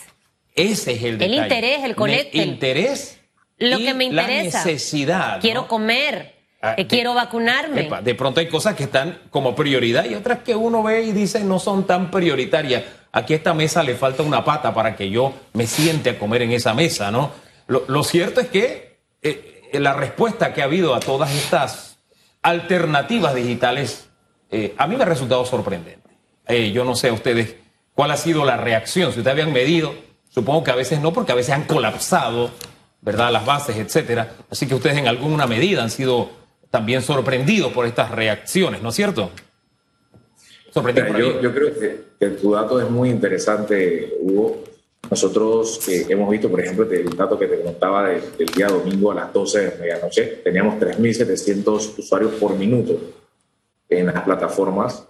ese 0.55 0.93
es 0.93 1.03
el 1.03 1.17
detalle. 1.17 1.37
El 1.37 1.43
interés, 1.43 1.83
el 1.83 1.95
conecte. 1.95 2.37
interés. 2.37 3.17
Lo 3.57 3.77
que 3.77 3.93
me 3.93 4.05
interesa. 4.05 4.59
La 4.59 4.65
necesidad. 4.65 5.41
Quiero 5.41 5.67
comer. 5.67 6.40
Ah, 6.61 6.75
quiero 6.87 7.13
vacunarme. 7.15 7.89
de 8.03 8.15
pronto 8.15 8.39
hay 8.39 8.47
cosas 8.47 8.75
que 8.75 8.83
están 8.83 9.19
como 9.31 9.55
prioridad 9.55 10.05
y 10.05 10.13
otras 10.13 10.39
que 10.39 10.55
uno 10.55 10.83
ve 10.83 11.01
y 11.03 11.11
dice 11.11 11.43
no 11.43 11.57
son 11.57 11.87
tan 11.87 12.11
prioritarias. 12.11 12.83
Aquí 13.11 13.33
a 13.33 13.37
esta 13.37 13.53
mesa 13.53 13.81
le 13.81 13.95
falta 13.95 14.23
una 14.23 14.45
pata 14.45 14.73
para 14.73 14.95
que 14.95 15.09
yo 15.09 15.33
me 15.53 15.65
siente 15.65 16.11
a 16.11 16.19
comer 16.19 16.43
en 16.43 16.51
esa 16.51 16.73
mesa, 16.73 17.11
¿no? 17.11 17.31
Lo, 17.67 18.03
cierto 18.03 18.41
es 18.41 18.47
que 18.47 18.99
eh, 19.21 19.69
la 19.73 19.93
respuesta 19.93 20.53
que 20.53 20.61
ha 20.61 20.65
habido 20.65 20.93
a 20.93 20.99
todas 20.99 21.33
estas 21.33 21.97
alternativas 22.41 23.33
digitales 23.33 24.09
eh, 24.51 24.75
a 24.77 24.85
mí 24.85 24.97
me 24.97 25.03
ha 25.03 25.07
resultado 25.07 25.45
sorprendente. 25.45 26.09
Eh, 26.47 26.71
yo 26.71 26.83
no 26.83 26.95
sé 26.95 27.07
a 27.07 27.13
ustedes 27.13 27.55
cuál 27.95 28.11
ha 28.11 28.17
sido 28.17 28.43
la 28.43 28.57
reacción, 28.57 29.13
si 29.13 29.19
ustedes 29.19 29.33
habían 29.33 29.53
medido, 29.53 29.95
supongo 30.29 30.63
que 30.65 30.71
a 30.71 30.75
veces 30.75 30.99
no, 30.99 31.13
porque 31.13 31.31
a 31.31 31.35
veces 31.35 31.55
han 31.55 31.63
colapsado, 31.63 32.51
¿verdad? 32.99 33.31
Las 33.31 33.45
bases, 33.45 33.77
etcétera. 33.77 34.33
Así 34.49 34.67
que 34.67 34.75
ustedes 34.75 34.97
en 34.97 35.07
alguna 35.07 35.47
medida 35.47 35.81
han 35.81 35.89
sido 35.89 36.29
también 36.71 37.01
sorprendido 37.01 37.71
por 37.71 37.85
estas 37.85 38.09
reacciones, 38.09 38.81
¿no 38.81 38.89
es 38.89 38.95
cierto? 38.95 39.29
Sorprendido 40.73 41.17
yo, 41.17 41.41
yo, 41.41 41.53
creo 41.53 41.77
que, 41.77 42.27
tu 42.41 42.53
dato 42.53 42.81
es 42.81 42.89
muy 42.89 43.09
interesante, 43.09 44.13
Hugo. 44.21 44.63
Nosotros 45.09 45.87
eh, 45.89 46.05
hemos 46.07 46.29
visto, 46.29 46.49
por 46.49 46.61
ejemplo, 46.61 46.89
el 46.89 47.09
dato 47.09 47.37
que 47.37 47.47
te 47.47 47.61
contaba 47.61 48.07
del, 48.07 48.21
día 48.55 48.67
domingo 48.67 49.11
a 49.11 49.15
las 49.15 49.33
12 49.33 49.59
de 49.59 49.77
medianoche, 49.77 50.23
teníamos 50.43 50.79
3.700 50.79 51.99
usuarios 51.99 52.31
por 52.35 52.55
minuto 52.55 52.97
en 53.89 54.05
las 54.05 54.21
plataformas. 54.21 55.05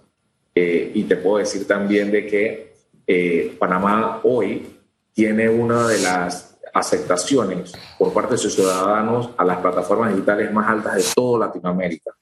Eh, 0.54 0.90
y 0.94 1.04
te 1.04 1.16
puedo 1.16 1.38
decir 1.38 1.66
también 1.66 2.10
de 2.10 2.26
que 2.26 2.74
eh, 3.06 3.54
Panamá 3.58 4.20
hoy 4.24 4.66
tiene 5.14 5.48
una 5.48 5.86
de 5.86 6.00
las 6.00 6.51
aceptaciones 6.72 7.72
por 7.98 8.12
parte 8.12 8.32
de 8.32 8.38
sus 8.38 8.54
ciudadanos 8.54 9.30
a 9.36 9.44
las 9.44 9.58
plataformas 9.58 10.12
digitales 10.12 10.52
más 10.52 10.68
altas 10.68 10.96
de 10.96 11.04
toda 11.14 11.46
Latinoamérica. 11.46 12.12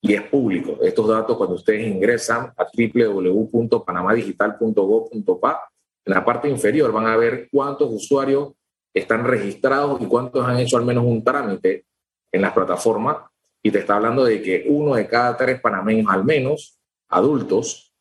Y 0.00 0.14
es 0.14 0.22
público. 0.22 0.78
Estos 0.82 1.08
datos, 1.08 1.36
cuando 1.36 1.56
ustedes 1.56 1.86
ingresan 1.86 2.52
a 2.56 2.66
www.panamadigital.gov.pa, 2.72 5.68
en 6.04 6.14
la 6.14 6.24
parte 6.24 6.48
inferior 6.48 6.92
van 6.92 7.06
a 7.06 7.16
ver 7.16 7.48
cuántos 7.50 7.92
usuarios 7.92 8.52
están 8.94 9.24
registrados 9.24 10.00
y 10.00 10.06
cuántos 10.06 10.46
han 10.46 10.58
hecho 10.58 10.76
al 10.76 10.84
menos 10.84 11.04
un 11.04 11.24
trámite 11.24 11.86
en 12.32 12.42
las 12.42 12.52
plataformas. 12.52 13.16
Y 13.62 13.70
te 13.70 13.78
está 13.80 13.96
hablando 13.96 14.24
de 14.24 14.40
que 14.40 14.64
uno 14.68 14.94
de 14.94 15.08
cada 15.08 15.36
tres 15.36 15.60
panameños, 15.60 16.06
al 16.08 16.24
menos 16.24 16.78
adultos, 17.08 17.92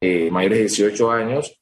eh, 0.00 0.30
mayores 0.30 0.58
de 0.58 0.64
18 0.64 1.10
años, 1.10 1.57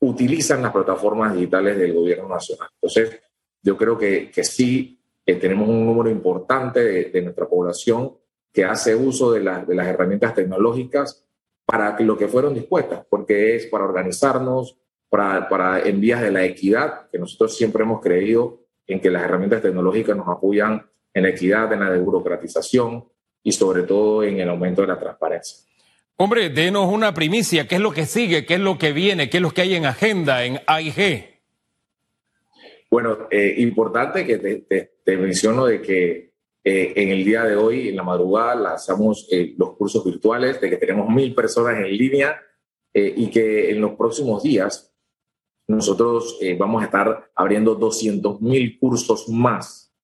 utilizan 0.00 0.62
las 0.62 0.72
plataformas 0.72 1.34
digitales 1.34 1.78
del 1.78 1.94
gobierno 1.94 2.28
nacional. 2.28 2.68
Entonces, 2.74 3.20
yo 3.62 3.76
creo 3.76 3.96
que, 3.96 4.30
que 4.30 4.44
sí 4.44 5.00
que 5.24 5.34
tenemos 5.34 5.68
un 5.68 5.84
número 5.84 6.08
importante 6.08 7.10
de, 7.10 7.22
nuestra 7.22 7.48
población 7.48 8.12
que 8.52 8.64
hace 8.64 8.94
uso 8.94 9.32
de, 9.32 9.40
de 9.40 9.74
las 9.74 9.86
herramientas 9.88 10.34
tecnológicas 10.34 11.26
para 11.64 11.98
lo 12.00 12.16
que 12.16 12.28
fueron 12.28 12.54
dispuestas, 12.54 13.04
porque 13.10 13.56
es 13.56 13.66
para 13.66 13.84
organizarnos, 13.84 14.78
para, 15.08 15.48
para 15.48 15.80
en 15.80 16.00
vías 16.00 16.22
de 16.22 16.30
la 16.30 16.44
equidad, 16.44 17.08
que 17.10 17.18
nosotros 17.18 17.56
siempre 17.56 17.82
hemos 17.82 18.00
creído 18.00 18.60
en 18.86 19.00
que 19.00 19.10
las 19.10 19.24
herramientas 19.24 19.62
tecnológicas 19.62 20.16
nos 20.16 20.28
apoyan 20.28 20.86
en 21.12 21.22
la 21.24 21.30
equidad, 21.30 21.72
en 21.72 21.80
la 21.80 21.90
desburocratización 21.90 23.04
y 23.42 23.50
sobre 23.50 23.82
todo 23.82 24.22
en 24.22 24.38
el 24.38 24.48
aumento 24.48 24.82
de 24.82 24.88
la 24.88 24.98
transparencia. 24.98 25.65
Hombre, 26.18 26.48
denos 26.48 26.90
una 26.90 27.12
primicia, 27.12 27.68
¿qué 27.68 27.74
es 27.74 27.80
lo 27.82 27.92
que 27.92 28.06
sigue? 28.06 28.46
¿Qué 28.46 28.54
es 28.54 28.60
lo 28.60 28.78
que 28.78 28.92
viene? 28.92 29.28
¿Qué 29.28 29.36
es 29.36 29.42
lo 29.42 29.50
que 29.50 29.60
hay 29.60 29.74
en 29.74 29.84
agenda 29.84 30.46
en 30.46 30.60
AIG? 30.66 31.42
Bueno, 32.90 33.28
eh, 33.30 33.56
importante 33.58 34.24
que 34.24 34.38
te, 35.04 35.16
menciono 35.18 35.66
de 35.66 35.82
que 35.82 36.32
eh, 36.64 36.92
en 36.96 37.10
el 37.10 37.22
día 37.22 37.44
de 37.44 37.54
hoy, 37.54 37.90
en 37.90 37.96
la 37.96 38.02
madrugada, 38.02 38.54
lanzamos 38.54 39.28
eh, 39.30 39.54
los 39.58 39.76
cursos 39.76 40.02
virtuales, 40.06 40.58
de 40.58 40.70
que 40.70 40.78
tenemos 40.78 41.06
mil 41.10 41.34
personas 41.34 41.76
en 41.76 41.94
línea 41.94 42.40
y 42.94 43.28
que 43.28 43.72
en 43.72 43.82
los 43.82 43.92
próximos 43.92 44.42
días 44.42 44.90
nosotros 45.68 46.38
vamos 46.58 46.80
a 46.80 46.86
estar 46.86 47.30
abriendo 47.34 47.74
200 47.74 48.40
mil 48.40 48.78
cursos 48.78 49.28
más 49.28 49.94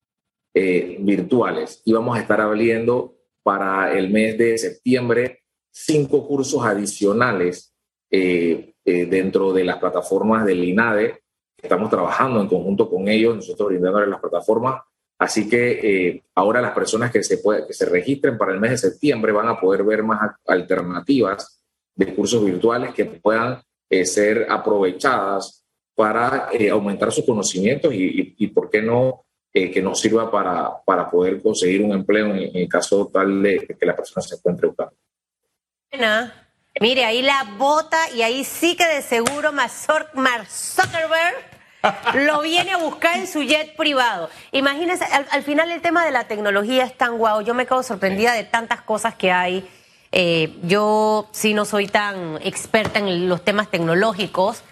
virtuales 0.52 1.80
y 1.86 1.94
vamos 1.94 2.18
a 2.18 2.20
estar 2.20 2.42
abriendo 2.42 3.16
para 3.42 3.96
el 3.96 4.10
mes 4.10 4.36
de 4.36 4.58
septiembre 4.58 5.41
cinco 5.72 6.26
cursos 6.28 6.64
adicionales 6.64 7.74
eh, 8.10 8.74
eh, 8.84 9.06
dentro 9.06 9.52
de 9.52 9.64
las 9.64 9.78
plataformas 9.78 10.44
del 10.44 10.62
INADE. 10.62 11.22
Estamos 11.60 11.88
trabajando 11.88 12.40
en 12.40 12.48
conjunto 12.48 12.88
con 12.90 13.08
ellos, 13.08 13.36
nosotros 13.36 13.70
brindándoles 13.70 14.10
las 14.10 14.20
plataformas. 14.20 14.82
Así 15.18 15.48
que 15.48 15.70
eh, 15.82 16.22
ahora 16.34 16.60
las 16.60 16.72
personas 16.72 17.10
que 17.10 17.22
se, 17.22 17.40
que 17.40 17.72
se 17.72 17.86
registren 17.86 18.36
para 18.36 18.52
el 18.52 18.60
mes 18.60 18.72
de 18.72 18.90
septiembre 18.90 19.32
van 19.32 19.48
a 19.48 19.58
poder 19.58 19.82
ver 19.84 20.02
más 20.02 20.32
alternativas 20.46 21.62
de 21.94 22.14
cursos 22.14 22.44
virtuales 22.44 22.92
que 22.92 23.04
puedan 23.04 23.62
ser 24.04 24.46
aprovechadas 24.48 25.66
para 25.94 26.48
aumentar 26.70 27.12
sus 27.12 27.26
conocimientos 27.26 27.92
y, 27.92 28.34
y, 28.38 28.46
¿por 28.48 28.70
qué 28.70 28.80
no 28.80 29.26
que 29.52 29.82
nos 29.82 30.00
sirva 30.00 30.30
para, 30.30 30.82
para 30.82 31.10
poder 31.10 31.42
conseguir 31.42 31.82
un 31.82 31.92
empleo 31.92 32.34
en, 32.34 32.56
el 32.56 32.68
caso 32.68 33.10
tal 33.12 33.42
de 33.42 33.76
que 33.78 33.86
la 33.86 33.94
persona 33.94 34.22
se 34.22 34.36
encuentre 34.36 34.68
buscando. 34.68 34.96
Mire, 36.80 37.04
ahí 37.04 37.20
la 37.20 37.44
bota 37.58 37.98
y 38.14 38.22
ahí 38.22 38.44
sí 38.44 38.76
que 38.76 38.86
de 38.86 39.02
seguro 39.02 39.52
Mark 39.52 39.70
Zuckerberg 39.70 41.34
lo 42.14 42.40
viene 42.40 42.72
a 42.72 42.78
buscar 42.78 43.18
en 43.18 43.26
su 43.26 43.42
jet 43.42 43.76
privado. 43.76 44.30
Imagínense, 44.52 45.04
al, 45.04 45.42
final 45.42 45.70
el 45.70 45.82
tema 45.82 46.04
de 46.04 46.10
la 46.10 46.24
tecnología 46.24 46.84
es 46.84 46.96
tan 46.96 47.18
guau. 47.18 47.42
Yo 47.42 47.52
me 47.52 47.66
quedo 47.66 47.82
sorprendida 47.82 48.32
de 48.32 48.44
tantas 48.44 48.80
cosas 48.80 49.14
que 49.16 49.32
hay. 49.32 49.68
Eh, 50.12 50.54
yo 50.62 51.28
sí 51.32 51.52
no 51.52 51.66
soy 51.66 51.88
tan 51.88 52.38
experta 52.42 52.98
en 52.98 53.28
los 53.28 53.44
temas 53.44 53.70
tecnológicos, 53.70 54.62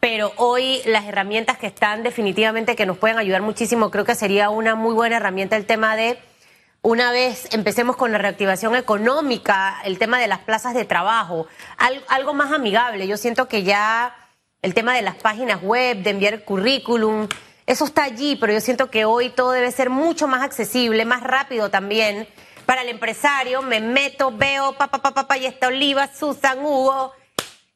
pero 0.00 0.32
hoy 0.36 0.80
las 0.86 1.04
herramientas 1.04 1.58
que 1.58 1.66
están 1.66 2.02
definitivamente 2.02 2.76
que 2.76 2.86
nos 2.86 2.96
pueden 2.96 3.18
ayudar 3.18 3.42
muchísimo, 3.42 3.90
creo 3.90 4.06
que 4.06 4.14
sería 4.14 4.48
una 4.48 4.74
muy 4.74 4.94
buena 4.94 5.18
herramienta 5.18 5.56
el 5.56 5.66
tema 5.66 5.96
de 5.96 6.18
una 6.82 7.12
vez 7.12 7.48
empecemos 7.52 7.96
con 7.96 8.10
la 8.10 8.18
reactivación 8.18 8.74
económica, 8.74 9.80
el 9.84 9.98
tema 9.98 10.18
de 10.18 10.26
las 10.26 10.40
plazas 10.40 10.74
de 10.74 10.84
trabajo, 10.84 11.46
algo 12.08 12.34
más 12.34 12.52
amigable. 12.52 13.06
Yo 13.06 13.16
siento 13.16 13.46
que 13.46 13.62
ya 13.62 14.16
el 14.62 14.74
tema 14.74 14.94
de 14.94 15.02
las 15.02 15.14
páginas 15.14 15.62
web, 15.62 16.02
de 16.02 16.10
enviar 16.10 16.44
currículum, 16.44 17.28
eso 17.66 17.84
está 17.84 18.02
allí, 18.02 18.34
pero 18.34 18.52
yo 18.52 18.60
siento 18.60 18.90
que 18.90 19.04
hoy 19.04 19.30
todo 19.30 19.52
debe 19.52 19.70
ser 19.70 19.90
mucho 19.90 20.26
más 20.26 20.42
accesible, 20.42 21.04
más 21.04 21.22
rápido 21.22 21.70
también. 21.70 22.28
Para 22.66 22.82
el 22.82 22.88
empresario, 22.88 23.62
me 23.62 23.80
meto, 23.80 24.32
veo, 24.36 24.72
papá, 24.72 24.98
papá, 24.98 25.14
papá, 25.14 25.38
y 25.38 25.46
está 25.46 25.68
Oliva, 25.68 26.08
Susan, 26.12 26.58
Hugo, 26.64 27.12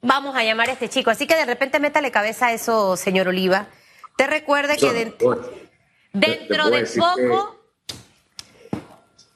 vamos 0.01 0.35
a 0.35 0.43
llamar 0.43 0.69
a 0.69 0.73
este 0.73 0.89
chico. 0.89 1.11
Así 1.11 1.29
que 1.29 1.37
de 1.37 1.45
repente 1.45 1.79
métale 1.79 2.11
cabeza 2.11 2.49
a 2.49 2.53
eso, 2.53 2.97
señor 2.97 3.29
Oliva. 3.29 3.69
Te 4.17 4.27
recuerde 4.27 4.77
que 4.77 4.93
dentro, 4.93 5.41
dentro 6.13 6.71
de 6.71 6.87
poco... 6.87 7.56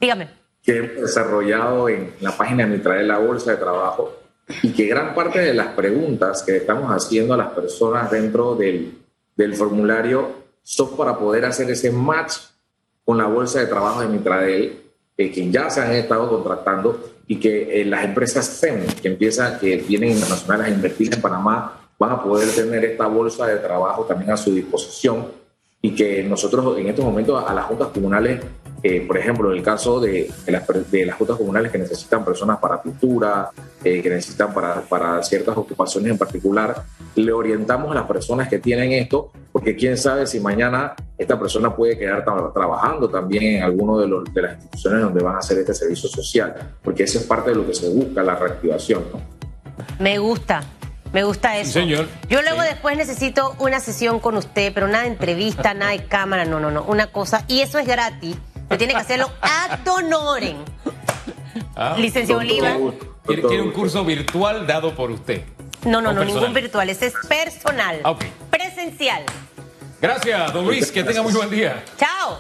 Dígame. 0.01 0.29
Que 0.63 0.79
hemos 0.79 1.03
desarrollado 1.03 1.89
en 1.89 2.13
la 2.21 2.37
página 2.37 2.67
de 2.67 2.79
de 2.79 3.03
la 3.03 3.19
Bolsa 3.19 3.53
de 3.53 3.57
Trabajo 3.59 4.17
y 4.63 4.73
que 4.73 4.87
gran 4.87 5.15
parte 5.15 5.41
de 5.41 5.55
las 5.55 5.69
preguntas 5.69 6.43
que 6.43 6.57
estamos 6.57 6.91
haciendo 6.91 7.35
a 7.35 7.37
las 7.37 7.51
personas 7.51 8.11
dentro 8.11 8.57
del, 8.57 8.99
del 9.37 9.55
formulario 9.55 10.41
son 10.63 10.97
para 10.97 11.19
poder 11.19 11.45
hacer 11.45 11.71
ese 11.71 11.91
match 11.91 12.35
con 13.05 13.19
la 13.19 13.27
Bolsa 13.27 13.61
de 13.61 13.67
Trabajo 13.67 14.01
de 14.01 14.09
Mitradel, 14.09 14.81
eh, 15.17 15.31
que 15.31 15.51
ya 15.51 15.69
se 15.71 15.81
han 15.81 15.93
estado 15.93 16.29
contratando 16.29 17.01
y 17.27 17.37
que 17.37 17.81
eh, 17.81 17.85
las 17.85 18.05
empresas 18.05 18.59
FEM, 18.61 18.87
que 19.01 19.09
empiezan, 19.09 19.59
que 19.59 19.77
vienen 19.77 20.13
internacionales 20.13 20.67
a 20.67 20.71
invertir 20.71 21.15
en 21.15 21.21
Panamá, 21.21 21.89
van 21.99 22.13
a 22.13 22.23
poder 22.23 22.49
tener 22.51 22.85
esta 22.85 23.07
bolsa 23.07 23.47
de 23.47 23.57
trabajo 23.57 24.05
también 24.05 24.31
a 24.31 24.37
su 24.37 24.55
disposición 24.55 25.29
y 25.83 25.95
que 25.95 26.23
nosotros 26.23 26.79
en 26.79 26.89
estos 26.89 27.05
momentos 27.05 27.45
a 27.47 27.55
las 27.55 27.67
juntas 27.67 27.89
comunales 27.89 28.41
eh, 28.83 29.05
por 29.07 29.19
ejemplo, 29.19 29.51
en 29.51 29.59
el 29.59 29.63
caso 29.63 30.01
de, 30.01 30.31
las, 30.47 30.67
de, 30.91 31.05
las 31.05 31.17
juntas 31.17 31.37
comunales 31.37 31.71
que 31.71 31.77
necesitan 31.77 32.25
personas 32.25 32.59
para 32.59 32.81
pintura, 32.81 33.51
eh, 33.85 34.01
que 34.01 34.09
necesitan 34.09 34.55
para, 34.55 34.81
para, 34.81 35.23
ciertas 35.23 35.55
ocupaciones 35.57 36.11
en 36.11 36.17
particular, 36.17 36.83
le 37.15 37.33
orientamos 37.33 37.91
a 37.93 37.95
las 37.97 38.05
personas 38.05 38.49
que 38.49 38.59
tienen 38.59 38.93
esto, 38.93 39.33
porque 39.53 39.77
quién 39.77 39.99
sabe 39.99 40.27
si 40.27 40.41
mañana 40.41 40.95
esta 41.19 41.39
persona 41.39 41.77
puede 41.77 41.99
quedar 41.99 42.25
trabajando 42.55 43.11
también 43.11 43.57
en 43.57 43.63
alguno 43.63 43.99
de, 43.99 44.09
los, 44.09 44.33
de 44.33 44.43
las 44.43 44.53
instituciones 44.55 45.03
donde 45.03 45.23
van 45.23 45.35
a 45.35 45.39
hacer 45.39 45.59
este 45.59 45.75
servicio 45.75 46.09
social, 46.09 46.55
porque 46.83 47.03
eso 47.03 47.19
es 47.19 47.25
parte 47.25 47.51
de 47.51 47.57
lo 47.57 47.67
que 47.67 47.75
se 47.75 47.89
busca, 47.91 48.23
la 48.23 48.37
reactivación. 48.37 49.05
¿no? 49.13 49.21
Me 49.99 50.19
gusta. 50.19 50.63
Me 51.13 51.25
gusta 51.25 51.59
eso. 51.59 51.73
señor. 51.73 52.07
Yo 52.29 52.41
luego 52.41 52.63
después 52.63 52.97
necesito 52.97 53.57
una 53.59 53.81
sesión 53.81 54.21
con 54.21 54.37
usted, 54.37 54.73
pero 54.73 54.87
nada 54.87 55.03
de 55.03 55.11
entrevista, 55.11 55.75
nada 55.75 55.91
de 55.91 56.05
cámara, 56.05 56.45
no, 56.45 56.61
no, 56.61 56.71
no. 56.71 56.85
Una 56.85 57.09
cosa, 57.09 57.45
y 57.49 57.61
eso 57.61 57.79
es 57.79 57.87
gratis 57.87 58.37
tiene 58.81 58.95
que 58.95 59.01
hacerlo 59.01 59.31
ad 59.43 59.87
honorem. 59.87 60.57
Ah, 61.77 61.97
Licenciado 61.99 62.41
Oliva. 62.41 62.79
¿Quiere, 63.27 63.61
un 63.61 63.73
curso 63.73 64.07
virtual 64.07 64.67
dado 64.67 64.95
por 64.95 65.11
usted? 65.11 65.43
No, 65.85 66.01
no, 66.01 66.15
no, 66.15 66.25
ningún 66.25 66.55
virtual. 66.55 66.89
Ese 66.89 67.09
es 67.09 67.15
personal. 67.29 68.01
Presencial. 68.51 69.23
Gracias, 70.01 70.53
don 70.55 70.65
Luis. 70.65 70.91
Que 70.91 71.05
tenga 71.05 71.21
muy 71.21 71.35
buen 71.35 71.51
día. 71.51 71.85
Chao. 71.99 72.39